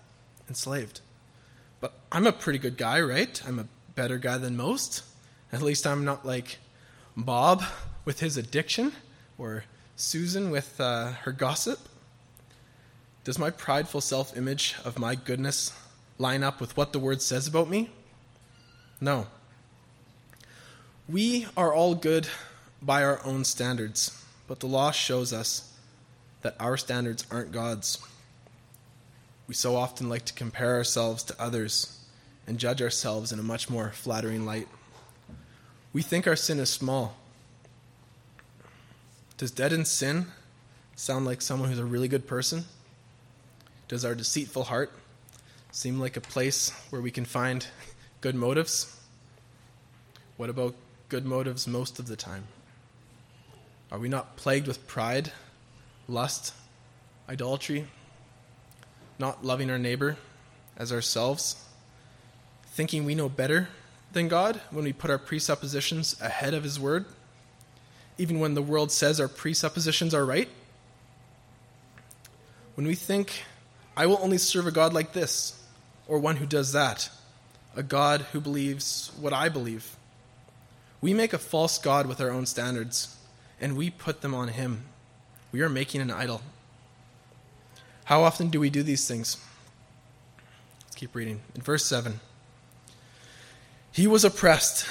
Enslaved. 0.48 1.00
But 1.80 1.94
I'm 2.12 2.28
a 2.28 2.32
pretty 2.32 2.60
good 2.60 2.76
guy, 2.76 3.00
right? 3.00 3.42
I'm 3.44 3.58
a 3.58 3.66
better 3.96 4.16
guy 4.16 4.38
than 4.38 4.56
most. 4.56 5.02
At 5.52 5.60
least 5.60 5.88
I'm 5.88 6.04
not 6.04 6.24
like 6.24 6.58
Bob 7.16 7.62
with 8.04 8.20
his 8.20 8.36
addiction 8.36 8.92
or 9.38 9.64
Susan 9.96 10.50
with 10.50 10.80
uh, 10.80 11.12
her 11.22 11.32
gossip. 11.32 11.78
Does 13.24 13.38
my 13.38 13.50
prideful 13.50 14.00
self 14.00 14.36
image 14.36 14.76
of 14.84 14.98
my 14.98 15.14
goodness 15.14 15.72
line 16.18 16.42
up 16.42 16.60
with 16.60 16.76
what 16.76 16.92
the 16.92 16.98
word 16.98 17.20
says 17.22 17.46
about 17.46 17.68
me? 17.68 17.90
No. 19.00 19.26
We 21.08 21.46
are 21.56 21.72
all 21.72 21.94
good 21.94 22.28
by 22.80 23.02
our 23.02 23.20
own 23.24 23.44
standards, 23.44 24.24
but 24.46 24.60
the 24.60 24.66
law 24.66 24.90
shows 24.90 25.32
us 25.32 25.76
that 26.42 26.56
our 26.58 26.76
standards 26.76 27.26
aren't 27.30 27.52
God's. 27.52 27.98
We 29.46 29.54
so 29.54 29.76
often 29.76 30.08
like 30.08 30.24
to 30.26 30.32
compare 30.32 30.76
ourselves 30.76 31.22
to 31.24 31.42
others 31.42 31.98
and 32.46 32.58
judge 32.58 32.80
ourselves 32.80 33.32
in 33.32 33.38
a 33.38 33.42
much 33.42 33.68
more 33.68 33.90
flattering 33.90 34.46
light. 34.46 34.68
We 35.92 36.02
think 36.02 36.26
our 36.26 36.36
sin 36.36 36.60
is 36.60 36.70
small. 36.70 37.16
Does 39.36 39.50
dead 39.50 39.72
in 39.72 39.84
sin 39.84 40.26
sound 40.94 41.24
like 41.24 41.42
someone 41.42 41.68
who's 41.68 41.78
a 41.78 41.84
really 41.84 42.06
good 42.06 42.26
person? 42.28 42.64
Does 43.88 44.04
our 44.04 44.14
deceitful 44.14 44.64
heart 44.64 44.92
seem 45.72 45.98
like 45.98 46.16
a 46.16 46.20
place 46.20 46.70
where 46.90 47.02
we 47.02 47.10
can 47.10 47.24
find 47.24 47.66
good 48.20 48.36
motives? 48.36 48.96
What 50.36 50.48
about 50.48 50.76
good 51.08 51.26
motives 51.26 51.66
most 51.66 51.98
of 51.98 52.06
the 52.06 52.16
time? 52.16 52.44
Are 53.90 53.98
we 53.98 54.08
not 54.08 54.36
plagued 54.36 54.68
with 54.68 54.86
pride, 54.86 55.32
lust, 56.06 56.54
idolatry, 57.28 57.88
not 59.18 59.44
loving 59.44 59.70
our 59.70 59.78
neighbor 59.78 60.16
as 60.76 60.92
ourselves, 60.92 61.64
thinking 62.66 63.04
we 63.04 63.16
know 63.16 63.28
better 63.28 63.68
than 64.12 64.28
God 64.28 64.60
when 64.70 64.84
we 64.84 64.92
put 64.92 65.10
our 65.10 65.18
presuppositions 65.18 66.20
ahead 66.20 66.54
of 66.54 66.64
His 66.64 66.78
Word, 66.78 67.04
even 68.18 68.40
when 68.40 68.54
the 68.54 68.62
world 68.62 68.92
says 68.92 69.20
our 69.20 69.28
presuppositions 69.28 70.14
are 70.14 70.24
right? 70.24 70.48
When 72.74 72.86
we 72.86 72.94
think 72.94 73.44
I 73.96 74.06
will 74.06 74.18
only 74.22 74.38
serve 74.38 74.66
a 74.66 74.70
God 74.70 74.92
like 74.92 75.12
this, 75.12 75.60
or 76.08 76.18
one 76.18 76.36
who 76.36 76.46
does 76.46 76.72
that, 76.72 77.10
a 77.76 77.82
God 77.82 78.22
who 78.32 78.40
believes 78.40 79.10
what 79.20 79.32
I 79.32 79.48
believe. 79.48 79.96
We 81.00 81.14
make 81.14 81.32
a 81.32 81.38
false 81.38 81.78
God 81.78 82.06
with 82.06 82.20
our 82.20 82.30
own 82.30 82.46
standards, 82.46 83.16
and 83.60 83.76
we 83.76 83.90
put 83.90 84.22
them 84.22 84.34
on 84.34 84.48
Him. 84.48 84.84
We 85.52 85.62
are 85.62 85.68
making 85.68 86.00
an 86.00 86.10
idol. 86.10 86.42
How 88.04 88.22
often 88.22 88.48
do 88.48 88.58
we 88.58 88.70
do 88.70 88.82
these 88.82 89.06
things? 89.06 89.36
Let's 90.84 90.96
keep 90.96 91.14
reading. 91.14 91.40
In 91.54 91.62
verse 91.62 91.84
7 91.84 92.20
He 93.92 94.06
was 94.06 94.24
oppressed, 94.24 94.86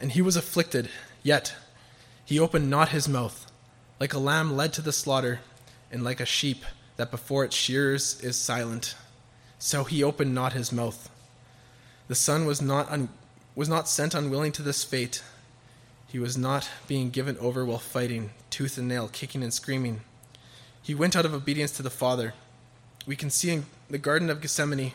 and 0.00 0.12
he 0.12 0.20
was 0.20 0.36
afflicted, 0.36 0.90
yet 1.22 1.54
he 2.24 2.38
opened 2.38 2.68
not 2.68 2.90
his 2.90 3.08
mouth. 3.08 3.50
Like 3.98 4.12
a 4.12 4.18
lamb 4.18 4.54
led 4.54 4.74
to 4.74 4.82
the 4.82 4.92
slaughter, 4.92 5.40
and 5.90 6.04
like 6.04 6.20
a 6.20 6.26
sheep 6.26 6.62
that 6.96 7.10
before 7.10 7.44
its 7.44 7.56
shearers 7.56 8.20
is 8.20 8.36
silent. 8.36 8.94
So 9.58 9.84
he 9.84 10.04
opened 10.04 10.34
not 10.34 10.52
his 10.52 10.70
mouth. 10.70 11.08
The 12.08 12.14
son 12.14 12.44
was 12.44 12.60
not, 12.60 12.90
un- 12.90 13.08
was 13.54 13.68
not 13.68 13.88
sent 13.88 14.14
unwilling 14.14 14.52
to 14.52 14.62
this 14.62 14.84
fate. 14.84 15.22
He 16.06 16.18
was 16.18 16.36
not 16.36 16.68
being 16.86 17.08
given 17.08 17.38
over 17.38 17.64
while 17.64 17.78
fighting, 17.78 18.30
tooth 18.50 18.76
and 18.76 18.88
nail, 18.88 19.08
kicking 19.08 19.42
and 19.42 19.54
screaming. 19.54 20.02
He 20.82 20.94
went 20.94 21.16
out 21.16 21.24
of 21.24 21.34
obedience 21.34 21.72
to 21.72 21.82
the 21.82 21.90
Father. 21.90 22.34
We 23.06 23.16
can 23.16 23.30
see 23.30 23.50
in 23.50 23.66
the 23.88 23.98
Garden 23.98 24.28
of 24.28 24.42
Gethsemane, 24.42 24.92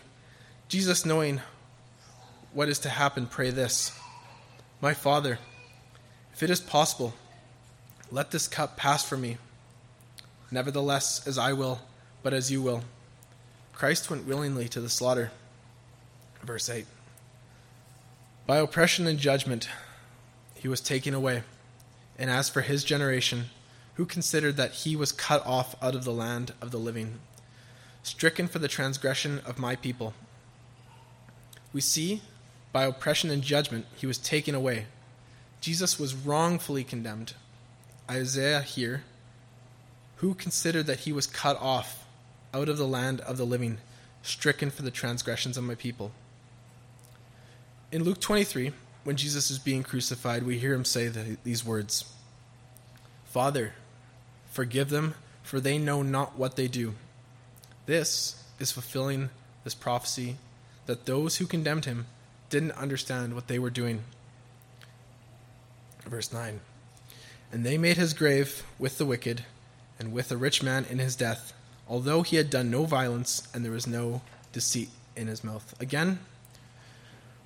Jesus 0.67 1.03
knowing 1.03 1.41
what 2.53 2.69
is 2.69 2.79
to 2.79 2.89
happen, 2.89 3.27
pray 3.27 3.49
this 3.49 3.91
My 4.81 4.93
Father, 4.93 5.39
if 6.33 6.43
it 6.43 6.49
is 6.49 6.61
possible, 6.61 7.13
let 8.11 8.31
this 8.31 8.47
cup 8.47 8.77
pass 8.77 9.03
from 9.03 9.21
me. 9.21 9.37
Nevertheless, 10.51 11.25
as 11.25 11.37
I 11.37 11.53
will, 11.53 11.81
but 12.21 12.33
as 12.33 12.51
you 12.51 12.61
will. 12.61 12.83
Christ 13.73 14.09
went 14.09 14.27
willingly 14.27 14.67
to 14.69 14.79
the 14.79 14.89
slaughter. 14.89 15.31
Verse 16.43 16.69
8 16.69 16.85
By 18.45 18.57
oppression 18.57 19.07
and 19.07 19.17
judgment 19.17 19.67
he 20.53 20.67
was 20.67 20.79
taken 20.79 21.13
away. 21.13 21.43
And 22.17 22.29
as 22.29 22.49
for 22.49 22.61
his 22.61 22.83
generation, 22.83 23.45
who 23.95 24.05
considered 24.05 24.55
that 24.57 24.71
he 24.71 24.95
was 24.95 25.11
cut 25.11 25.45
off 25.45 25.75
out 25.81 25.95
of 25.95 26.03
the 26.03 26.11
land 26.11 26.53
of 26.61 26.71
the 26.71 26.77
living, 26.77 27.19
stricken 28.03 28.47
for 28.47 28.59
the 28.59 28.67
transgression 28.67 29.41
of 29.45 29.57
my 29.57 29.75
people. 29.75 30.13
We 31.73 31.81
see, 31.81 32.21
by 32.73 32.83
oppression 32.83 33.29
and 33.29 33.41
judgment, 33.41 33.85
he 33.95 34.05
was 34.05 34.17
taken 34.17 34.53
away. 34.53 34.87
Jesus 35.61 35.97
was 35.97 36.13
wrongfully 36.13 36.83
condemned. 36.83 37.35
Isaiah 38.11 38.61
here, 38.61 39.03
who 40.17 40.33
considered 40.33 40.87
that 40.87 41.01
he 41.01 41.13
was 41.13 41.27
cut 41.27 41.57
off 41.61 42.05
out 42.53 42.67
of 42.67 42.77
the 42.77 42.87
land 42.87 43.21
of 43.21 43.37
the 43.37 43.45
living, 43.45 43.77
stricken 44.23 44.69
for 44.69 44.81
the 44.81 44.91
transgressions 44.91 45.57
of 45.57 45.63
my 45.63 45.75
people. 45.75 46.11
In 47.91 48.03
Luke 48.03 48.19
23, 48.19 48.73
when 49.03 49.15
Jesus 49.17 49.51
is 49.51 49.59
being 49.59 49.83
crucified, 49.83 50.43
we 50.43 50.57
hear 50.57 50.73
him 50.73 50.83
say 50.83 51.07
the, 51.07 51.37
these 51.43 51.63
words 51.63 52.05
Father, 53.25 53.73
forgive 54.51 54.89
them, 54.89 55.13
for 55.43 55.59
they 55.59 55.77
know 55.77 56.01
not 56.01 56.37
what 56.37 56.55
they 56.55 56.67
do. 56.67 56.95
This 57.85 58.43
is 58.59 58.71
fulfilling 58.71 59.29
this 59.63 59.75
prophecy 59.75 60.37
that 60.85 61.05
those 61.05 61.37
who 61.37 61.45
condemned 61.45 61.85
him 61.85 62.05
didn't 62.53 62.73
understand 62.73 63.33
what 63.33 63.47
they 63.47 63.57
were 63.57 63.71
doing. 63.71 64.03
Verse 66.05 66.31
9 66.31 66.59
And 67.51 67.65
they 67.65 67.79
made 67.79 67.97
his 67.97 68.13
grave 68.13 68.61
with 68.77 68.99
the 68.99 69.07
wicked 69.07 69.43
and 69.99 70.13
with 70.13 70.31
a 70.31 70.37
rich 70.37 70.61
man 70.61 70.85
in 70.87 70.99
his 70.99 71.15
death, 71.15 71.51
although 71.89 72.21
he 72.21 72.35
had 72.35 72.51
done 72.51 72.69
no 72.69 72.85
violence 72.85 73.47
and 73.55 73.65
there 73.65 73.71
was 73.71 73.87
no 73.87 74.21
deceit 74.51 74.89
in 75.15 75.25
his 75.25 75.43
mouth. 75.43 75.73
Again, 75.81 76.19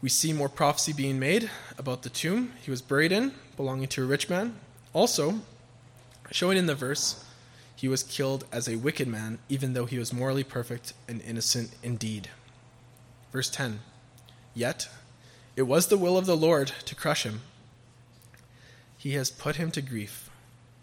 we 0.02 0.10
see 0.10 0.34
more 0.34 0.50
prophecy 0.50 0.92
being 0.92 1.20
made 1.20 1.50
about 1.78 2.04
the 2.04 2.10
tomb 2.10 2.52
he 2.62 2.70
was 2.70 2.82
buried 2.82 3.14
in, 3.14 3.32
belonging 3.56 3.88
to 3.88 4.04
a 4.04 4.06
rich 4.06 4.30
man. 4.30 4.56
Also, 4.92 5.40
showing 6.32 6.58
in 6.58 6.66
the 6.66 6.76
verse, 6.76 7.24
he 7.78 7.88
was 7.88 8.04
killed 8.04 8.44
as 8.52 8.68
a 8.68 8.76
wicked 8.76 9.08
man, 9.08 9.40
even 9.48 9.72
though 9.72 9.86
he 9.86 10.00
was 10.00 10.12
morally 10.12 10.44
perfect 10.44 10.92
and 11.08 11.22
innocent 11.22 11.72
indeed. 11.82 12.30
Verse 13.32 13.50
10 13.50 13.80
Yet, 14.58 14.90
it 15.56 15.68
was 15.68 15.86
the 15.86 16.00
will 16.00 16.18
of 16.18 16.26
the 16.26 16.36
Lord 16.36 16.72
to 16.86 16.96
crush 16.96 17.22
him. 17.22 17.42
He 18.98 19.12
has 19.12 19.30
put 19.30 19.58
him 19.58 19.70
to 19.70 19.84
grief. 19.84 20.32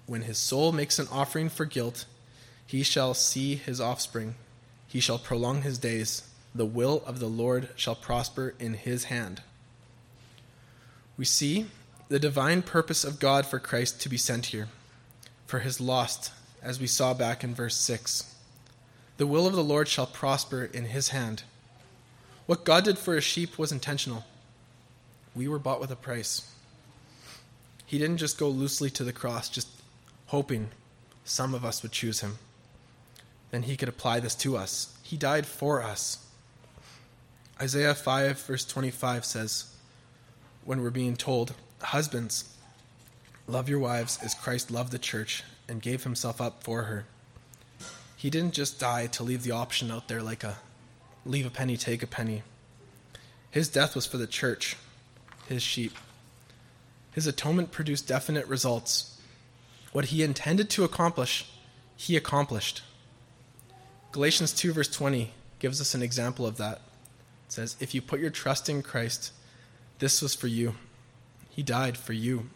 When 0.06 0.22
his 0.22 0.38
soul 0.38 0.70
makes 0.70 1.00
an 1.00 1.08
offering 1.10 1.48
for 1.48 1.64
guilt, 1.64 2.04
he 2.64 2.84
shall 2.84 3.14
see 3.14 3.56
his 3.56 3.80
offspring. 3.80 4.36
He 4.86 5.00
shall 5.00 5.18
prolong 5.18 5.62
his 5.62 5.76
days 5.76 6.22
the 6.54 6.64
will 6.64 7.02
of 7.04 7.18
the 7.18 7.26
Lord 7.26 7.68
shall 7.74 7.96
prosper 7.96 8.54
in 8.60 8.74
his 8.74 9.04
hand. 9.04 9.42
We 11.16 11.24
see 11.24 11.66
the 12.08 12.20
divine 12.20 12.62
purpose 12.62 13.02
of 13.02 13.18
God 13.18 13.44
for 13.44 13.58
Christ 13.58 14.00
to 14.02 14.08
be 14.08 14.16
sent 14.16 14.46
here, 14.46 14.68
for 15.48 15.58
his 15.58 15.80
lost, 15.80 16.30
as 16.62 16.78
we 16.78 16.86
saw 16.86 17.12
back 17.12 17.42
in 17.42 17.56
verse 17.56 17.74
6. 17.74 18.36
The 19.16 19.26
will 19.26 19.48
of 19.48 19.54
the 19.54 19.64
Lord 19.64 19.88
shall 19.88 20.06
prosper 20.06 20.62
in 20.62 20.84
his 20.84 21.08
hand. 21.08 21.42
What 22.46 22.64
God 22.64 22.84
did 22.84 22.98
for 22.98 23.14
his 23.14 23.24
sheep 23.24 23.58
was 23.58 23.72
intentional. 23.72 24.24
We 25.34 25.48
were 25.48 25.58
bought 25.58 25.80
with 25.80 25.90
a 25.90 25.96
price. 25.96 26.50
He 27.86 27.98
didn't 27.98 28.18
just 28.18 28.38
go 28.38 28.48
loosely 28.48 28.90
to 28.90 29.04
the 29.04 29.12
cross, 29.12 29.48
just 29.48 29.68
hoping 30.26 30.68
some 31.24 31.54
of 31.54 31.64
us 31.64 31.82
would 31.82 31.92
choose 31.92 32.20
him. 32.20 32.38
Then 33.50 33.62
he 33.62 33.76
could 33.76 33.88
apply 33.88 34.20
this 34.20 34.34
to 34.36 34.56
us. 34.56 34.96
He 35.02 35.16
died 35.16 35.46
for 35.46 35.82
us. 35.82 36.26
Isaiah 37.60 37.94
5, 37.94 38.40
verse 38.40 38.64
25 38.64 39.24
says, 39.24 39.74
when 40.64 40.82
we're 40.82 40.90
being 40.90 41.16
told, 41.16 41.54
Husbands, 41.80 42.56
love 43.46 43.68
your 43.68 43.78
wives 43.78 44.18
as 44.22 44.34
Christ 44.34 44.70
loved 44.70 44.92
the 44.92 44.98
church 44.98 45.44
and 45.68 45.82
gave 45.82 46.04
himself 46.04 46.40
up 46.40 46.62
for 46.62 46.84
her. 46.84 47.04
He 48.16 48.30
didn't 48.30 48.54
just 48.54 48.80
die 48.80 49.06
to 49.08 49.22
leave 49.22 49.42
the 49.42 49.50
option 49.50 49.90
out 49.90 50.08
there 50.08 50.22
like 50.22 50.42
a 50.42 50.56
leave 51.24 51.46
a 51.46 51.50
penny, 51.50 51.76
take 51.76 52.02
a 52.02 52.06
penny. 52.06 52.42
His 53.50 53.68
death 53.68 53.94
was 53.94 54.06
for 54.06 54.16
the 54.16 54.26
church, 54.26 54.76
his 55.48 55.62
sheep. 55.62 55.96
His 57.12 57.26
atonement 57.26 57.70
produced 57.70 58.08
definite 58.08 58.46
results. 58.46 59.20
What 59.92 60.06
he 60.06 60.22
intended 60.24 60.68
to 60.70 60.84
accomplish, 60.84 61.48
he 61.96 62.16
accomplished. 62.16 62.82
Galatians 64.10 64.52
2, 64.52 64.72
verse 64.72 64.88
20 64.88 65.30
gives 65.60 65.80
us 65.80 65.94
an 65.94 66.02
example 66.02 66.46
of 66.46 66.56
that 66.56 66.80
It 67.46 67.52
says, 67.52 67.76
If 67.80 67.94
you 67.94 68.02
put 68.02 68.20
your 68.20 68.30
trust 68.30 68.68
in 68.68 68.82
Christ, 68.82 69.32
this 69.98 70.20
was 70.20 70.34
for 70.34 70.48
you. 70.48 70.74
He 71.48 71.62
died 71.62 71.96
for 71.96 72.12
you. 72.12 72.50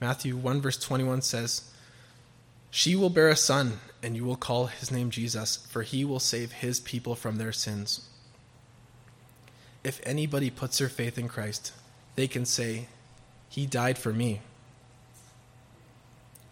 Matthew 0.00 0.36
1, 0.36 0.60
verse 0.60 0.76
21 0.76 1.22
says, 1.22 1.70
She 2.70 2.94
will 2.94 3.08
bear 3.08 3.28
a 3.28 3.36
son, 3.36 3.80
and 4.06 4.14
you 4.14 4.24
will 4.24 4.36
call 4.36 4.66
his 4.66 4.92
name 4.92 5.10
Jesus, 5.10 5.56
for 5.68 5.82
he 5.82 6.04
will 6.04 6.20
save 6.20 6.52
his 6.52 6.78
people 6.78 7.16
from 7.16 7.38
their 7.38 7.50
sins. 7.50 8.08
If 9.82 10.00
anybody 10.04 10.48
puts 10.48 10.78
their 10.78 10.88
faith 10.88 11.18
in 11.18 11.26
Christ, 11.26 11.72
they 12.14 12.28
can 12.28 12.44
say, 12.44 12.86
He 13.48 13.66
died 13.66 13.98
for 13.98 14.12
me. 14.12 14.42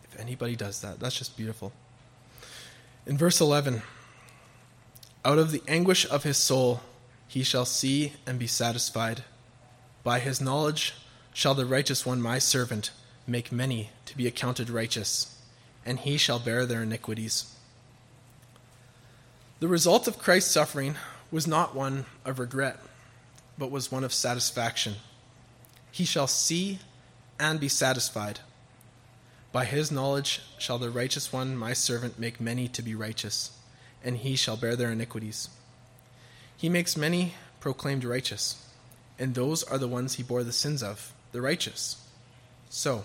If 0.02 0.18
anybody 0.18 0.56
does 0.56 0.80
that, 0.80 0.98
that's 0.98 1.16
just 1.16 1.36
beautiful. 1.36 1.72
In 3.06 3.16
verse 3.16 3.40
11, 3.40 3.82
out 5.24 5.38
of 5.38 5.52
the 5.52 5.62
anguish 5.68 6.10
of 6.10 6.24
his 6.24 6.36
soul, 6.36 6.80
he 7.28 7.44
shall 7.44 7.66
see 7.66 8.14
and 8.26 8.36
be 8.36 8.48
satisfied. 8.48 9.22
By 10.02 10.18
his 10.18 10.40
knowledge 10.40 10.94
shall 11.32 11.54
the 11.54 11.66
righteous 11.66 12.04
one, 12.04 12.20
my 12.20 12.40
servant, 12.40 12.90
make 13.28 13.52
many 13.52 13.90
to 14.06 14.16
be 14.16 14.26
accounted 14.26 14.70
righteous, 14.70 15.33
and 15.84 15.98
he 16.00 16.16
shall 16.16 16.38
bear 16.38 16.66
their 16.66 16.82
iniquities. 16.82 17.54
The 19.60 19.68
result 19.68 20.08
of 20.08 20.18
Christ's 20.18 20.50
suffering 20.50 20.96
was 21.30 21.46
not 21.46 21.74
one 21.74 22.06
of 22.24 22.38
regret, 22.38 22.78
but 23.58 23.70
was 23.70 23.90
one 23.90 24.04
of 24.04 24.12
satisfaction. 24.12 24.94
He 25.90 26.04
shall 26.04 26.26
see 26.26 26.80
and 27.38 27.60
be 27.60 27.68
satisfied. 27.68 28.40
By 29.52 29.64
his 29.64 29.92
knowledge 29.92 30.42
shall 30.58 30.78
the 30.78 30.90
righteous 30.90 31.32
one, 31.32 31.56
my 31.56 31.72
servant, 31.72 32.18
make 32.18 32.40
many 32.40 32.66
to 32.68 32.82
be 32.82 32.94
righteous, 32.94 33.56
and 34.02 34.16
he 34.16 34.36
shall 34.36 34.56
bear 34.56 34.74
their 34.74 34.90
iniquities. 34.90 35.48
He 36.56 36.68
makes 36.68 36.96
many 36.96 37.34
proclaimed 37.60 38.04
righteous, 38.04 38.66
and 39.18 39.34
those 39.34 39.62
are 39.62 39.78
the 39.78 39.88
ones 39.88 40.14
he 40.14 40.22
bore 40.22 40.42
the 40.42 40.52
sins 40.52 40.82
of, 40.82 41.12
the 41.32 41.40
righteous. 41.40 42.04
So, 42.68 43.04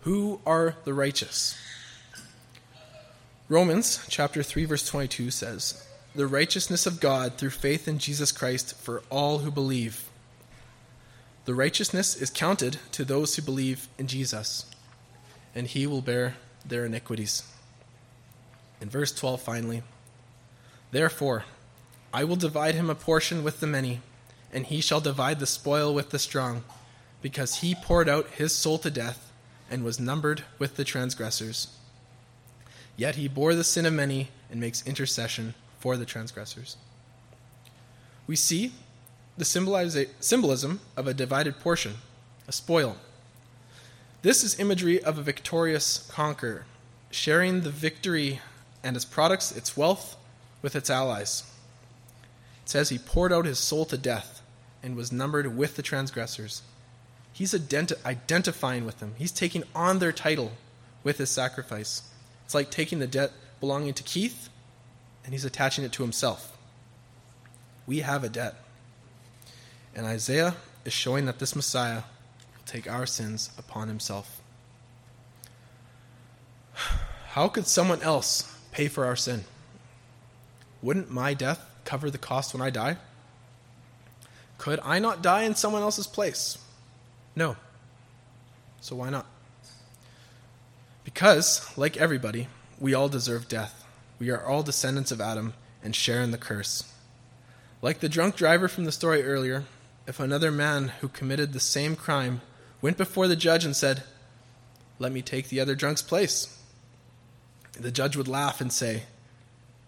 who 0.00 0.40
are 0.46 0.76
the 0.84 0.94
righteous? 0.94 1.56
Romans 3.48 4.00
chapter 4.08 4.42
3 4.42 4.64
verse 4.64 4.86
22 4.86 5.30
says, 5.30 5.82
"The 6.14 6.26
righteousness 6.26 6.86
of 6.86 7.00
God 7.00 7.36
through 7.36 7.50
faith 7.50 7.88
in 7.88 7.98
Jesus 7.98 8.30
Christ 8.30 8.74
for 8.74 9.02
all 9.10 9.38
who 9.38 9.50
believe." 9.50 10.04
The 11.46 11.54
righteousness 11.54 12.14
is 12.14 12.28
counted 12.28 12.78
to 12.92 13.04
those 13.04 13.34
who 13.34 13.42
believe 13.42 13.88
in 13.96 14.06
Jesus, 14.06 14.66
and 15.54 15.66
he 15.66 15.86
will 15.86 16.02
bear 16.02 16.36
their 16.64 16.84
iniquities. 16.84 17.42
In 18.80 18.90
verse 18.90 19.12
12 19.12 19.40
finally, 19.40 19.82
therefore 20.90 21.44
I 22.12 22.24
will 22.24 22.36
divide 22.36 22.74
him 22.74 22.90
a 22.90 22.94
portion 22.94 23.42
with 23.42 23.60
the 23.60 23.66
many, 23.66 24.02
and 24.52 24.66
he 24.66 24.80
shall 24.80 25.00
divide 25.00 25.40
the 25.40 25.46
spoil 25.46 25.92
with 25.92 26.10
the 26.10 26.18
strong, 26.18 26.64
because 27.22 27.56
he 27.56 27.74
poured 27.74 28.08
out 28.08 28.28
his 28.30 28.54
soul 28.54 28.78
to 28.80 28.90
death 28.90 29.27
and 29.70 29.84
was 29.84 30.00
numbered 30.00 30.44
with 30.58 30.76
the 30.76 30.84
transgressors. 30.84 31.68
Yet 32.96 33.16
he 33.16 33.28
bore 33.28 33.54
the 33.54 33.64
sin 33.64 33.86
of 33.86 33.92
many 33.92 34.28
and 34.50 34.60
makes 34.60 34.86
intercession 34.86 35.54
for 35.78 35.96
the 35.96 36.04
transgressors. 36.04 36.76
We 38.26 38.36
see 38.36 38.72
the 39.36 39.44
symbolism 39.44 40.80
of 40.96 41.06
a 41.06 41.14
divided 41.14 41.60
portion, 41.60 41.94
a 42.48 42.52
spoil. 42.52 42.96
This 44.22 44.42
is 44.42 44.58
imagery 44.58 45.02
of 45.02 45.16
a 45.16 45.22
victorious 45.22 46.08
conqueror, 46.10 46.66
sharing 47.10 47.60
the 47.60 47.70
victory 47.70 48.40
and 48.82 48.96
its 48.96 49.04
products, 49.04 49.52
its 49.52 49.76
wealth, 49.76 50.16
with 50.60 50.74
its 50.74 50.90
allies. 50.90 51.44
It 52.64 52.70
says 52.70 52.88
he 52.88 52.98
poured 52.98 53.32
out 53.32 53.44
his 53.44 53.60
soul 53.60 53.84
to 53.86 53.96
death 53.96 54.42
and 54.82 54.96
was 54.96 55.12
numbered 55.12 55.56
with 55.56 55.76
the 55.76 55.82
transgressors. 55.82 56.62
He's 57.38 57.54
identi- 57.54 58.04
identifying 58.04 58.84
with 58.84 58.98
them, 58.98 59.14
he's 59.16 59.30
taking 59.30 59.62
on 59.72 60.00
their 60.00 60.10
title 60.10 60.50
with 61.04 61.18
his 61.18 61.30
sacrifice. 61.30 62.02
It's 62.44 62.52
like 62.52 62.68
taking 62.68 62.98
the 62.98 63.06
debt 63.06 63.30
belonging 63.60 63.94
to 63.94 64.02
Keith 64.02 64.48
and 65.24 65.32
he's 65.32 65.44
attaching 65.44 65.84
it 65.84 65.92
to 65.92 66.02
himself. 66.02 66.58
We 67.86 68.00
have 68.00 68.24
a 68.24 68.28
debt. 68.28 68.56
And 69.94 70.04
Isaiah 70.04 70.56
is 70.84 70.92
showing 70.92 71.26
that 71.26 71.38
this 71.38 71.54
Messiah 71.54 72.02
will 72.56 72.64
take 72.66 72.90
our 72.90 73.06
sins 73.06 73.50
upon 73.56 73.86
himself. 73.86 74.40
How 77.28 77.46
could 77.46 77.68
someone 77.68 78.02
else 78.02 78.52
pay 78.72 78.88
for 78.88 79.04
our 79.04 79.14
sin? 79.14 79.44
Wouldn't 80.82 81.08
my 81.08 81.34
death 81.34 81.64
cover 81.84 82.10
the 82.10 82.18
cost 82.18 82.52
when 82.52 82.62
I 82.62 82.70
die? 82.70 82.96
Could 84.58 84.80
I 84.82 84.98
not 84.98 85.22
die 85.22 85.42
in 85.42 85.54
someone 85.54 85.82
else's 85.82 86.08
place? 86.08 86.58
No. 87.38 87.54
So 88.80 88.96
why 88.96 89.10
not? 89.10 89.24
Because, 91.04 91.72
like 91.78 91.96
everybody, 91.96 92.48
we 92.80 92.94
all 92.94 93.08
deserve 93.08 93.48
death. 93.48 93.84
We 94.18 94.30
are 94.30 94.44
all 94.44 94.64
descendants 94.64 95.12
of 95.12 95.20
Adam 95.20 95.54
and 95.80 95.94
share 95.94 96.20
in 96.20 96.32
the 96.32 96.36
curse. 96.36 96.92
Like 97.80 98.00
the 98.00 98.08
drunk 98.08 98.34
driver 98.34 98.66
from 98.66 98.86
the 98.86 98.92
story 98.92 99.22
earlier, 99.22 99.66
if 100.04 100.18
another 100.18 100.50
man 100.50 100.88
who 101.00 101.06
committed 101.06 101.52
the 101.52 101.60
same 101.60 101.94
crime 101.94 102.40
went 102.82 102.96
before 102.96 103.28
the 103.28 103.36
judge 103.36 103.64
and 103.64 103.76
said, 103.76 104.02
Let 104.98 105.12
me 105.12 105.22
take 105.22 105.48
the 105.48 105.60
other 105.60 105.76
drunk's 105.76 106.02
place, 106.02 106.58
the 107.78 107.92
judge 107.92 108.16
would 108.16 108.26
laugh 108.26 108.60
and 108.60 108.72
say, 108.72 109.04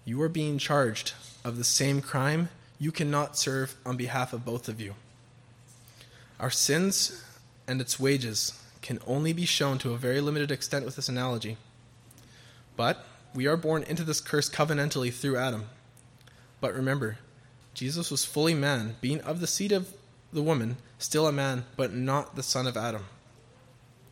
You 0.05 0.23
are 0.23 0.29
being 0.29 0.59
charged 0.59 1.15
of 1.45 1.59
the 1.59 1.65
same 1.65 2.01
crime. 2.01 2.49
You 2.79 2.93
cannot 2.93 3.37
serve 3.37 3.75
on 3.85 3.97
behalf 3.97 4.33
of 4.33 4.45
both 4.45 4.69
of 4.69 4.81
you. 4.81 4.95
Our 6.39 6.51
sins 6.51 7.25
and 7.71 7.81
its 7.81 8.01
wages 8.01 8.61
can 8.83 8.99
only 9.07 9.33
be 9.33 9.47
shown 9.47 9.79
to 9.79 9.93
a 9.93 9.97
very 9.97 10.21
limited 10.21 10.51
extent 10.51 10.85
with 10.85 10.97
this 10.97 11.09
analogy. 11.09 11.57
But 12.77 13.07
we 13.33 13.47
are 13.47 13.57
born 13.57 13.85
into 13.85 14.03
this 14.03 14.21
curse 14.21 14.51
covenantally 14.51 15.13
through 15.13 15.37
Adam. 15.37 15.67
But 16.61 16.75
remember, 16.75 17.19
Jesus 17.73 18.11
was 18.11 18.25
fully 18.25 18.55
man, 18.55 18.97
being 19.01 19.21
of 19.21 19.39
the 19.39 19.47
seed 19.47 19.71
of 19.71 19.95
the 20.33 20.43
woman, 20.43 20.79
still 20.99 21.29
a 21.29 21.33
man, 21.33 21.65
but 21.77 21.95
not 21.95 22.35
the 22.35 22.43
son 22.43 22.67
of 22.67 22.77
Adam. 22.77 23.05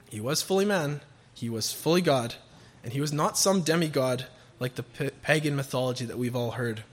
He 0.08 0.20
was 0.20 0.40
fully 0.40 0.64
man, 0.64 1.00
he 1.34 1.50
was 1.50 1.72
fully 1.72 2.00
God, 2.00 2.36
and 2.84 2.92
he 2.92 3.00
was 3.00 3.12
not 3.12 3.36
some 3.36 3.62
demigod 3.62 4.26
like 4.60 4.76
the 4.76 5.10
pagan 5.22 5.56
mythology 5.56 6.04
that 6.04 6.16
we've 6.16 6.36
all 6.36 6.52
heard. 6.52 6.84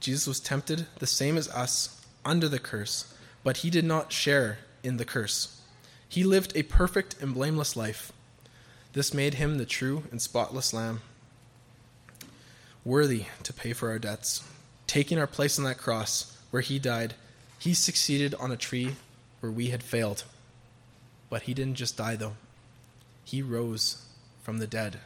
Jesus 0.00 0.26
was 0.26 0.40
tempted 0.40 0.88
the 0.98 1.06
same 1.06 1.36
as 1.36 1.48
us 1.50 2.04
under 2.24 2.48
the 2.48 2.58
curse, 2.58 3.14
but 3.44 3.58
he 3.58 3.70
did 3.70 3.84
not 3.84 4.10
share 4.10 4.58
in 4.82 4.96
the 4.96 5.04
curse. 5.04 5.60
He 6.08 6.24
lived 6.24 6.52
a 6.56 6.64
perfect 6.64 7.16
and 7.20 7.34
blameless 7.34 7.76
life. 7.76 8.12
This 8.92 9.14
made 9.14 9.34
him 9.34 9.58
the 9.58 9.66
true 9.66 10.04
and 10.10 10.20
spotless 10.20 10.72
Lamb, 10.72 11.00
worthy 12.84 13.26
to 13.44 13.52
pay 13.52 13.72
for 13.72 13.90
our 13.90 13.98
debts. 13.98 14.42
Taking 14.86 15.18
our 15.18 15.28
place 15.28 15.58
on 15.58 15.64
that 15.64 15.78
cross 15.78 16.36
where 16.50 16.62
he 16.62 16.80
died, 16.80 17.14
he 17.58 17.74
succeeded 17.74 18.34
on 18.34 18.50
a 18.50 18.56
tree 18.56 18.96
where 19.38 19.52
we 19.52 19.68
had 19.68 19.82
failed. 19.82 20.24
But 21.28 21.42
he 21.42 21.54
didn't 21.54 21.76
just 21.76 21.96
die, 21.96 22.16
though. 22.16 22.34
He 23.24 23.42
rose 23.42 24.04
from 24.42 24.58
the 24.58 24.66
dead, 24.66 24.98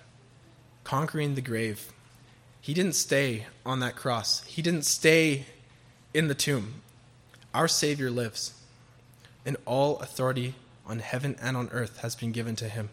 conquering 0.84 1.34
the 1.34 1.42
grave. 1.42 1.92
He 2.62 2.72
didn't 2.72 2.94
stay 2.94 3.44
on 3.66 3.80
that 3.80 3.96
cross, 3.96 4.42
he 4.44 4.62
didn't 4.62 4.86
stay 4.86 5.44
in 6.14 6.28
the 6.28 6.34
tomb. 6.34 6.80
Our 7.52 7.68
Savior 7.68 8.10
lives, 8.10 8.54
and 9.44 9.56
all 9.64 9.98
authority 9.98 10.54
on 10.86 10.98
heaven 10.98 11.36
and 11.40 11.56
on 11.56 11.68
earth 11.72 11.98
has 11.98 12.14
been 12.14 12.32
given 12.32 12.56
to 12.56 12.68
him. 12.68 12.90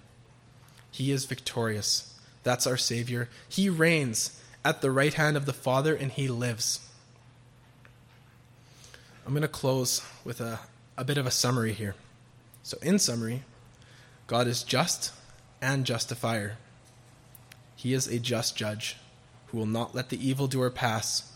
He 0.91 1.11
is 1.11 1.25
victorious. 1.25 2.19
That's 2.43 2.67
our 2.67 2.77
Savior. 2.77 3.29
He 3.47 3.69
reigns 3.69 4.41
at 4.63 4.81
the 4.81 4.91
right 4.91 5.13
hand 5.13 5.37
of 5.37 5.45
the 5.45 5.53
Father, 5.53 5.95
and 5.95 6.11
He 6.11 6.27
lives. 6.27 6.79
I'm 9.25 9.33
going 9.33 9.41
to 9.41 9.47
close 9.47 10.01
with 10.23 10.41
a, 10.41 10.59
a 10.97 11.03
bit 11.03 11.17
of 11.17 11.25
a 11.25 11.31
summary 11.31 11.73
here. 11.73 11.95
So, 12.63 12.77
in 12.81 12.99
summary, 12.99 13.43
God 14.27 14.47
is 14.47 14.63
just 14.63 15.13
and 15.61 15.85
justifier. 15.85 16.57
He 17.75 17.93
is 17.93 18.07
a 18.07 18.19
just 18.19 18.55
judge 18.55 18.97
who 19.47 19.57
will 19.57 19.65
not 19.65 19.95
let 19.95 20.09
the 20.09 20.27
evildoer 20.27 20.69
pass, 20.69 21.31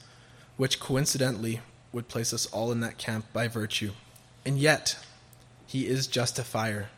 which 0.58 0.80
coincidentally 0.80 1.62
would 1.92 2.08
place 2.08 2.34
us 2.34 2.46
all 2.48 2.72
in 2.72 2.82
that 2.82 2.98
camp 2.98 3.26
by 3.34 3.48
virtue. 3.48 3.92
And 4.46 4.60
yet, 4.60 4.98
he 5.66 5.88
is 5.88 6.08
justifier. 6.08 6.90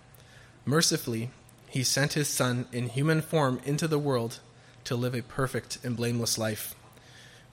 Mercifully, 0.65 1.29
he 1.69 1.83
sent 1.83 2.13
his 2.13 2.27
Son 2.27 2.65
in 2.71 2.89
human 2.89 3.21
form 3.21 3.61
into 3.65 3.87
the 3.87 3.99
world 3.99 4.39
to 4.83 4.95
live 4.95 5.15
a 5.15 5.21
perfect 5.21 5.77
and 5.83 5.95
blameless 5.95 6.37
life, 6.37 6.75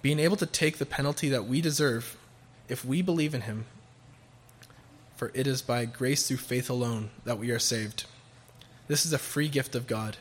being 0.02 0.18
able 0.18 0.37
to 0.37 0.46
take 0.46 0.78
the 0.78 0.87
penalty 0.87 1.28
that 1.28 1.46
we 1.46 1.61
deserve 1.61 2.16
if 2.68 2.85
we 2.85 3.02
believe 3.02 3.35
in 3.35 3.42
him. 3.42 3.66
For 5.16 5.30
it 5.33 5.46
is 5.46 5.62
by 5.62 5.85
grace 5.85 6.26
through 6.26 6.38
faith 6.38 6.68
alone 6.68 7.11
that 7.24 7.38
we 7.38 7.50
are 7.50 7.59
saved. 7.59 8.04
This 8.88 9.07
is 9.07 9.12
a 9.12 9.18
free 9.18 9.48
gift 9.48 9.74
of 9.74 9.87
God. 9.87 10.16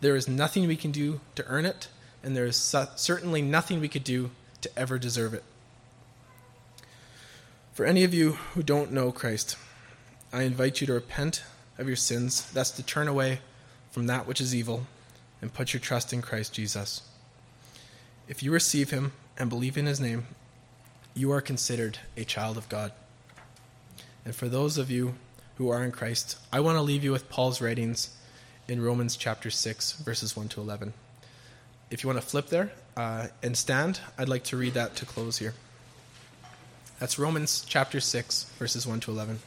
There 0.00 0.16
is 0.16 0.28
nothing 0.28 0.68
we 0.68 0.76
can 0.76 0.90
do 0.90 1.20
to 1.34 1.46
earn 1.46 1.64
it, 1.64 1.88
and 2.22 2.36
there 2.36 2.44
is 2.44 2.56
certainly 2.96 3.40
nothing 3.40 3.80
we 3.80 3.88
could 3.88 4.04
do 4.04 4.30
to 4.60 4.78
ever 4.78 4.98
deserve 4.98 5.32
it. 5.32 5.44
For 7.74 7.84
any 7.84 8.04
of 8.04 8.14
you 8.14 8.34
who 8.54 8.62
don't 8.62 8.92
know 8.92 9.10
Christ, 9.10 9.56
I 10.32 10.42
invite 10.42 10.80
you 10.80 10.86
to 10.86 10.92
repent 10.92 11.42
of 11.76 11.88
your 11.88 11.96
sins, 11.96 12.48
that's 12.52 12.70
to 12.70 12.84
turn 12.84 13.08
away 13.08 13.40
from 13.90 14.06
that 14.06 14.28
which 14.28 14.40
is 14.40 14.54
evil 14.54 14.86
and 15.42 15.52
put 15.52 15.72
your 15.72 15.80
trust 15.80 16.12
in 16.12 16.22
Christ 16.22 16.52
Jesus. 16.52 17.02
If 18.28 18.44
you 18.44 18.52
receive 18.52 18.90
him 18.90 19.10
and 19.36 19.50
believe 19.50 19.76
in 19.76 19.86
his 19.86 19.98
name, 19.98 20.28
you 21.14 21.32
are 21.32 21.40
considered 21.40 21.98
a 22.16 22.22
child 22.22 22.56
of 22.56 22.68
God. 22.68 22.92
And 24.24 24.36
for 24.36 24.48
those 24.48 24.78
of 24.78 24.88
you 24.88 25.14
who 25.56 25.68
are 25.68 25.82
in 25.82 25.90
Christ, 25.90 26.38
I 26.52 26.60
want 26.60 26.76
to 26.76 26.82
leave 26.82 27.02
you 27.02 27.10
with 27.10 27.28
Paul's 27.28 27.60
writings 27.60 28.16
in 28.68 28.82
Romans 28.82 29.16
chapter 29.16 29.50
6, 29.50 29.94
verses 29.94 30.36
1 30.36 30.46
to 30.50 30.60
11. 30.60 30.92
If 31.90 32.04
you 32.04 32.08
want 32.08 32.20
to 32.20 32.26
flip 32.26 32.46
there 32.50 32.70
uh, 32.96 33.26
and 33.42 33.56
stand, 33.56 33.98
I'd 34.16 34.28
like 34.28 34.44
to 34.44 34.56
read 34.56 34.74
that 34.74 34.94
to 34.94 35.06
close 35.06 35.38
here. 35.38 35.54
That's 37.04 37.18
Romans 37.18 37.66
chapter 37.68 38.00
6, 38.00 38.44
verses 38.58 38.86
1 38.86 39.00
to 39.00 39.10
11. 39.10 39.40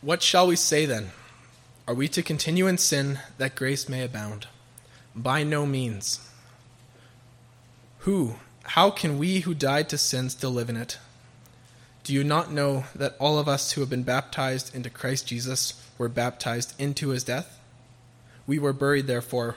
What 0.00 0.20
shall 0.20 0.48
we 0.48 0.56
say 0.56 0.84
then? 0.84 1.12
Are 1.86 1.94
we 1.94 2.08
to 2.08 2.24
continue 2.24 2.66
in 2.66 2.76
sin 2.76 3.20
that 3.38 3.54
grace 3.54 3.88
may 3.88 4.02
abound? 4.02 4.48
By 5.14 5.44
no 5.44 5.64
means. 5.64 6.28
Who, 7.98 8.34
how 8.64 8.90
can 8.90 9.16
we 9.16 9.42
who 9.42 9.54
died 9.54 9.88
to 9.90 9.96
sin 9.96 10.28
still 10.28 10.50
live 10.50 10.68
in 10.68 10.76
it? 10.76 10.98
Do 12.02 12.12
you 12.12 12.24
not 12.24 12.50
know 12.50 12.86
that 12.96 13.14
all 13.20 13.38
of 13.38 13.46
us 13.46 13.70
who 13.70 13.80
have 13.80 13.90
been 13.90 14.02
baptized 14.02 14.74
into 14.74 14.90
Christ 14.90 15.28
Jesus 15.28 15.88
were 15.98 16.08
baptized 16.08 16.74
into 16.80 17.10
his 17.10 17.22
death? 17.22 17.60
We 18.48 18.58
were 18.58 18.72
buried, 18.72 19.06
therefore, 19.06 19.56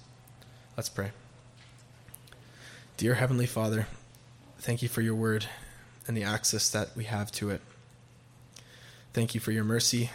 Let's 0.77 0.89
pray. 0.89 1.11
Dear 2.95 3.15
Heavenly 3.15 3.45
Father, 3.45 3.87
thank 4.59 4.81
you 4.81 4.87
for 4.87 5.01
your 5.01 5.15
word 5.15 5.47
and 6.07 6.15
the 6.15 6.23
access 6.23 6.69
that 6.69 6.95
we 6.95 7.03
have 7.03 7.29
to 7.33 7.49
it. 7.49 7.61
Thank 9.11 9.35
you 9.35 9.41
for 9.41 9.51
your 9.51 9.65
mercy 9.65 10.11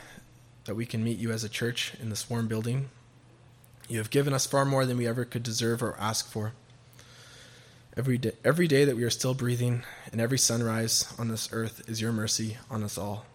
that 0.65 0.75
we 0.75 0.87
can 0.87 1.05
meet 1.05 1.19
you 1.19 1.31
as 1.31 1.45
a 1.45 1.51
church 1.51 1.93
in 2.01 2.09
this 2.09 2.31
warm 2.31 2.49
building. 2.49 2.89
You 3.87 3.99
have 3.99 4.11
given 4.11 4.33
us 4.33 4.47
far 4.47 4.65
more 4.65 4.87
than 4.87 4.97
we 4.97 5.07
ever 5.07 5.27
could 5.27 5.43
deserve 5.43 5.83
or 5.83 5.95
ask 6.01 6.27
for. 6.31 6.53
Every 7.95 8.17
day, 8.17 8.33
every 8.43 8.67
day 8.67 8.87
that 8.87 8.97
we 8.97 9.05
are 9.05 9.11
still 9.11 9.35
breathing 9.35 9.83
and 10.11 10.23
every 10.23 10.39
sunrise 10.39 11.13
on 11.19 11.29
this 11.29 11.51
earth 11.53 11.83
is 11.87 12.01
your 12.01 12.13
mercy 12.13 12.57
on 12.71 12.83
us 12.83 12.97
all. 12.97 13.27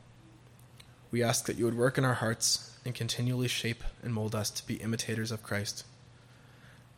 We 1.12 1.22
ask 1.22 1.46
that 1.46 1.58
you 1.58 1.66
would 1.66 1.78
work 1.78 2.00
in 2.00 2.06
our 2.06 2.16
hearts 2.16 2.76
and 2.84 2.96
continually 2.96 3.48
shape 3.48 3.84
and 4.02 4.12
mold 4.12 4.34
us 4.34 4.50
to 4.50 4.66
be 4.66 4.76
imitators 4.76 5.32
of 5.32 5.44
Christ. 5.44 5.86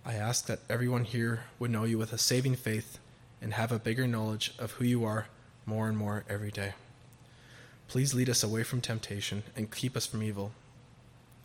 I 0.05 0.15
ask 0.15 0.47
that 0.47 0.59
everyone 0.69 1.05
here 1.05 1.43
would 1.59 1.71
know 1.71 1.85
you 1.85 1.97
with 1.97 2.11
a 2.11 2.17
saving 2.17 2.55
faith 2.55 2.99
and 3.41 3.53
have 3.53 3.71
a 3.71 3.79
bigger 3.79 4.05
knowledge 4.05 4.53
of 4.59 4.73
who 4.73 4.85
you 4.85 5.05
are 5.05 5.27
more 5.65 5.87
and 5.87 5.97
more 5.97 6.25
every 6.27 6.51
day. 6.51 6.73
Please 7.87 8.13
lead 8.13 8.29
us 8.29 8.43
away 8.43 8.63
from 8.63 8.81
temptation 8.81 9.43
and 9.55 9.71
keep 9.71 9.95
us 9.95 10.05
from 10.05 10.23
evil. 10.23 10.51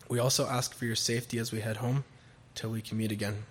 We 0.08 0.18
also 0.18 0.46
ask 0.46 0.74
for 0.74 0.86
your 0.86 0.96
safety 0.96 1.38
as 1.38 1.52
we 1.52 1.60
head 1.60 1.76
home 1.76 2.04
till 2.54 2.70
we 2.70 2.82
can 2.82 2.98
meet 2.98 3.12
again. 3.12 3.44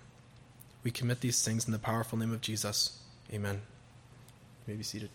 We 0.82 0.90
commit 0.90 1.20
these 1.20 1.42
things 1.42 1.66
in 1.66 1.72
the 1.72 1.78
powerful 1.78 2.18
name 2.18 2.32
of 2.32 2.40
Jesus. 2.40 3.00
Amen. 3.32 3.62
You 4.66 4.74
may 4.74 4.76
be 4.76 4.82
seated. 4.82 5.10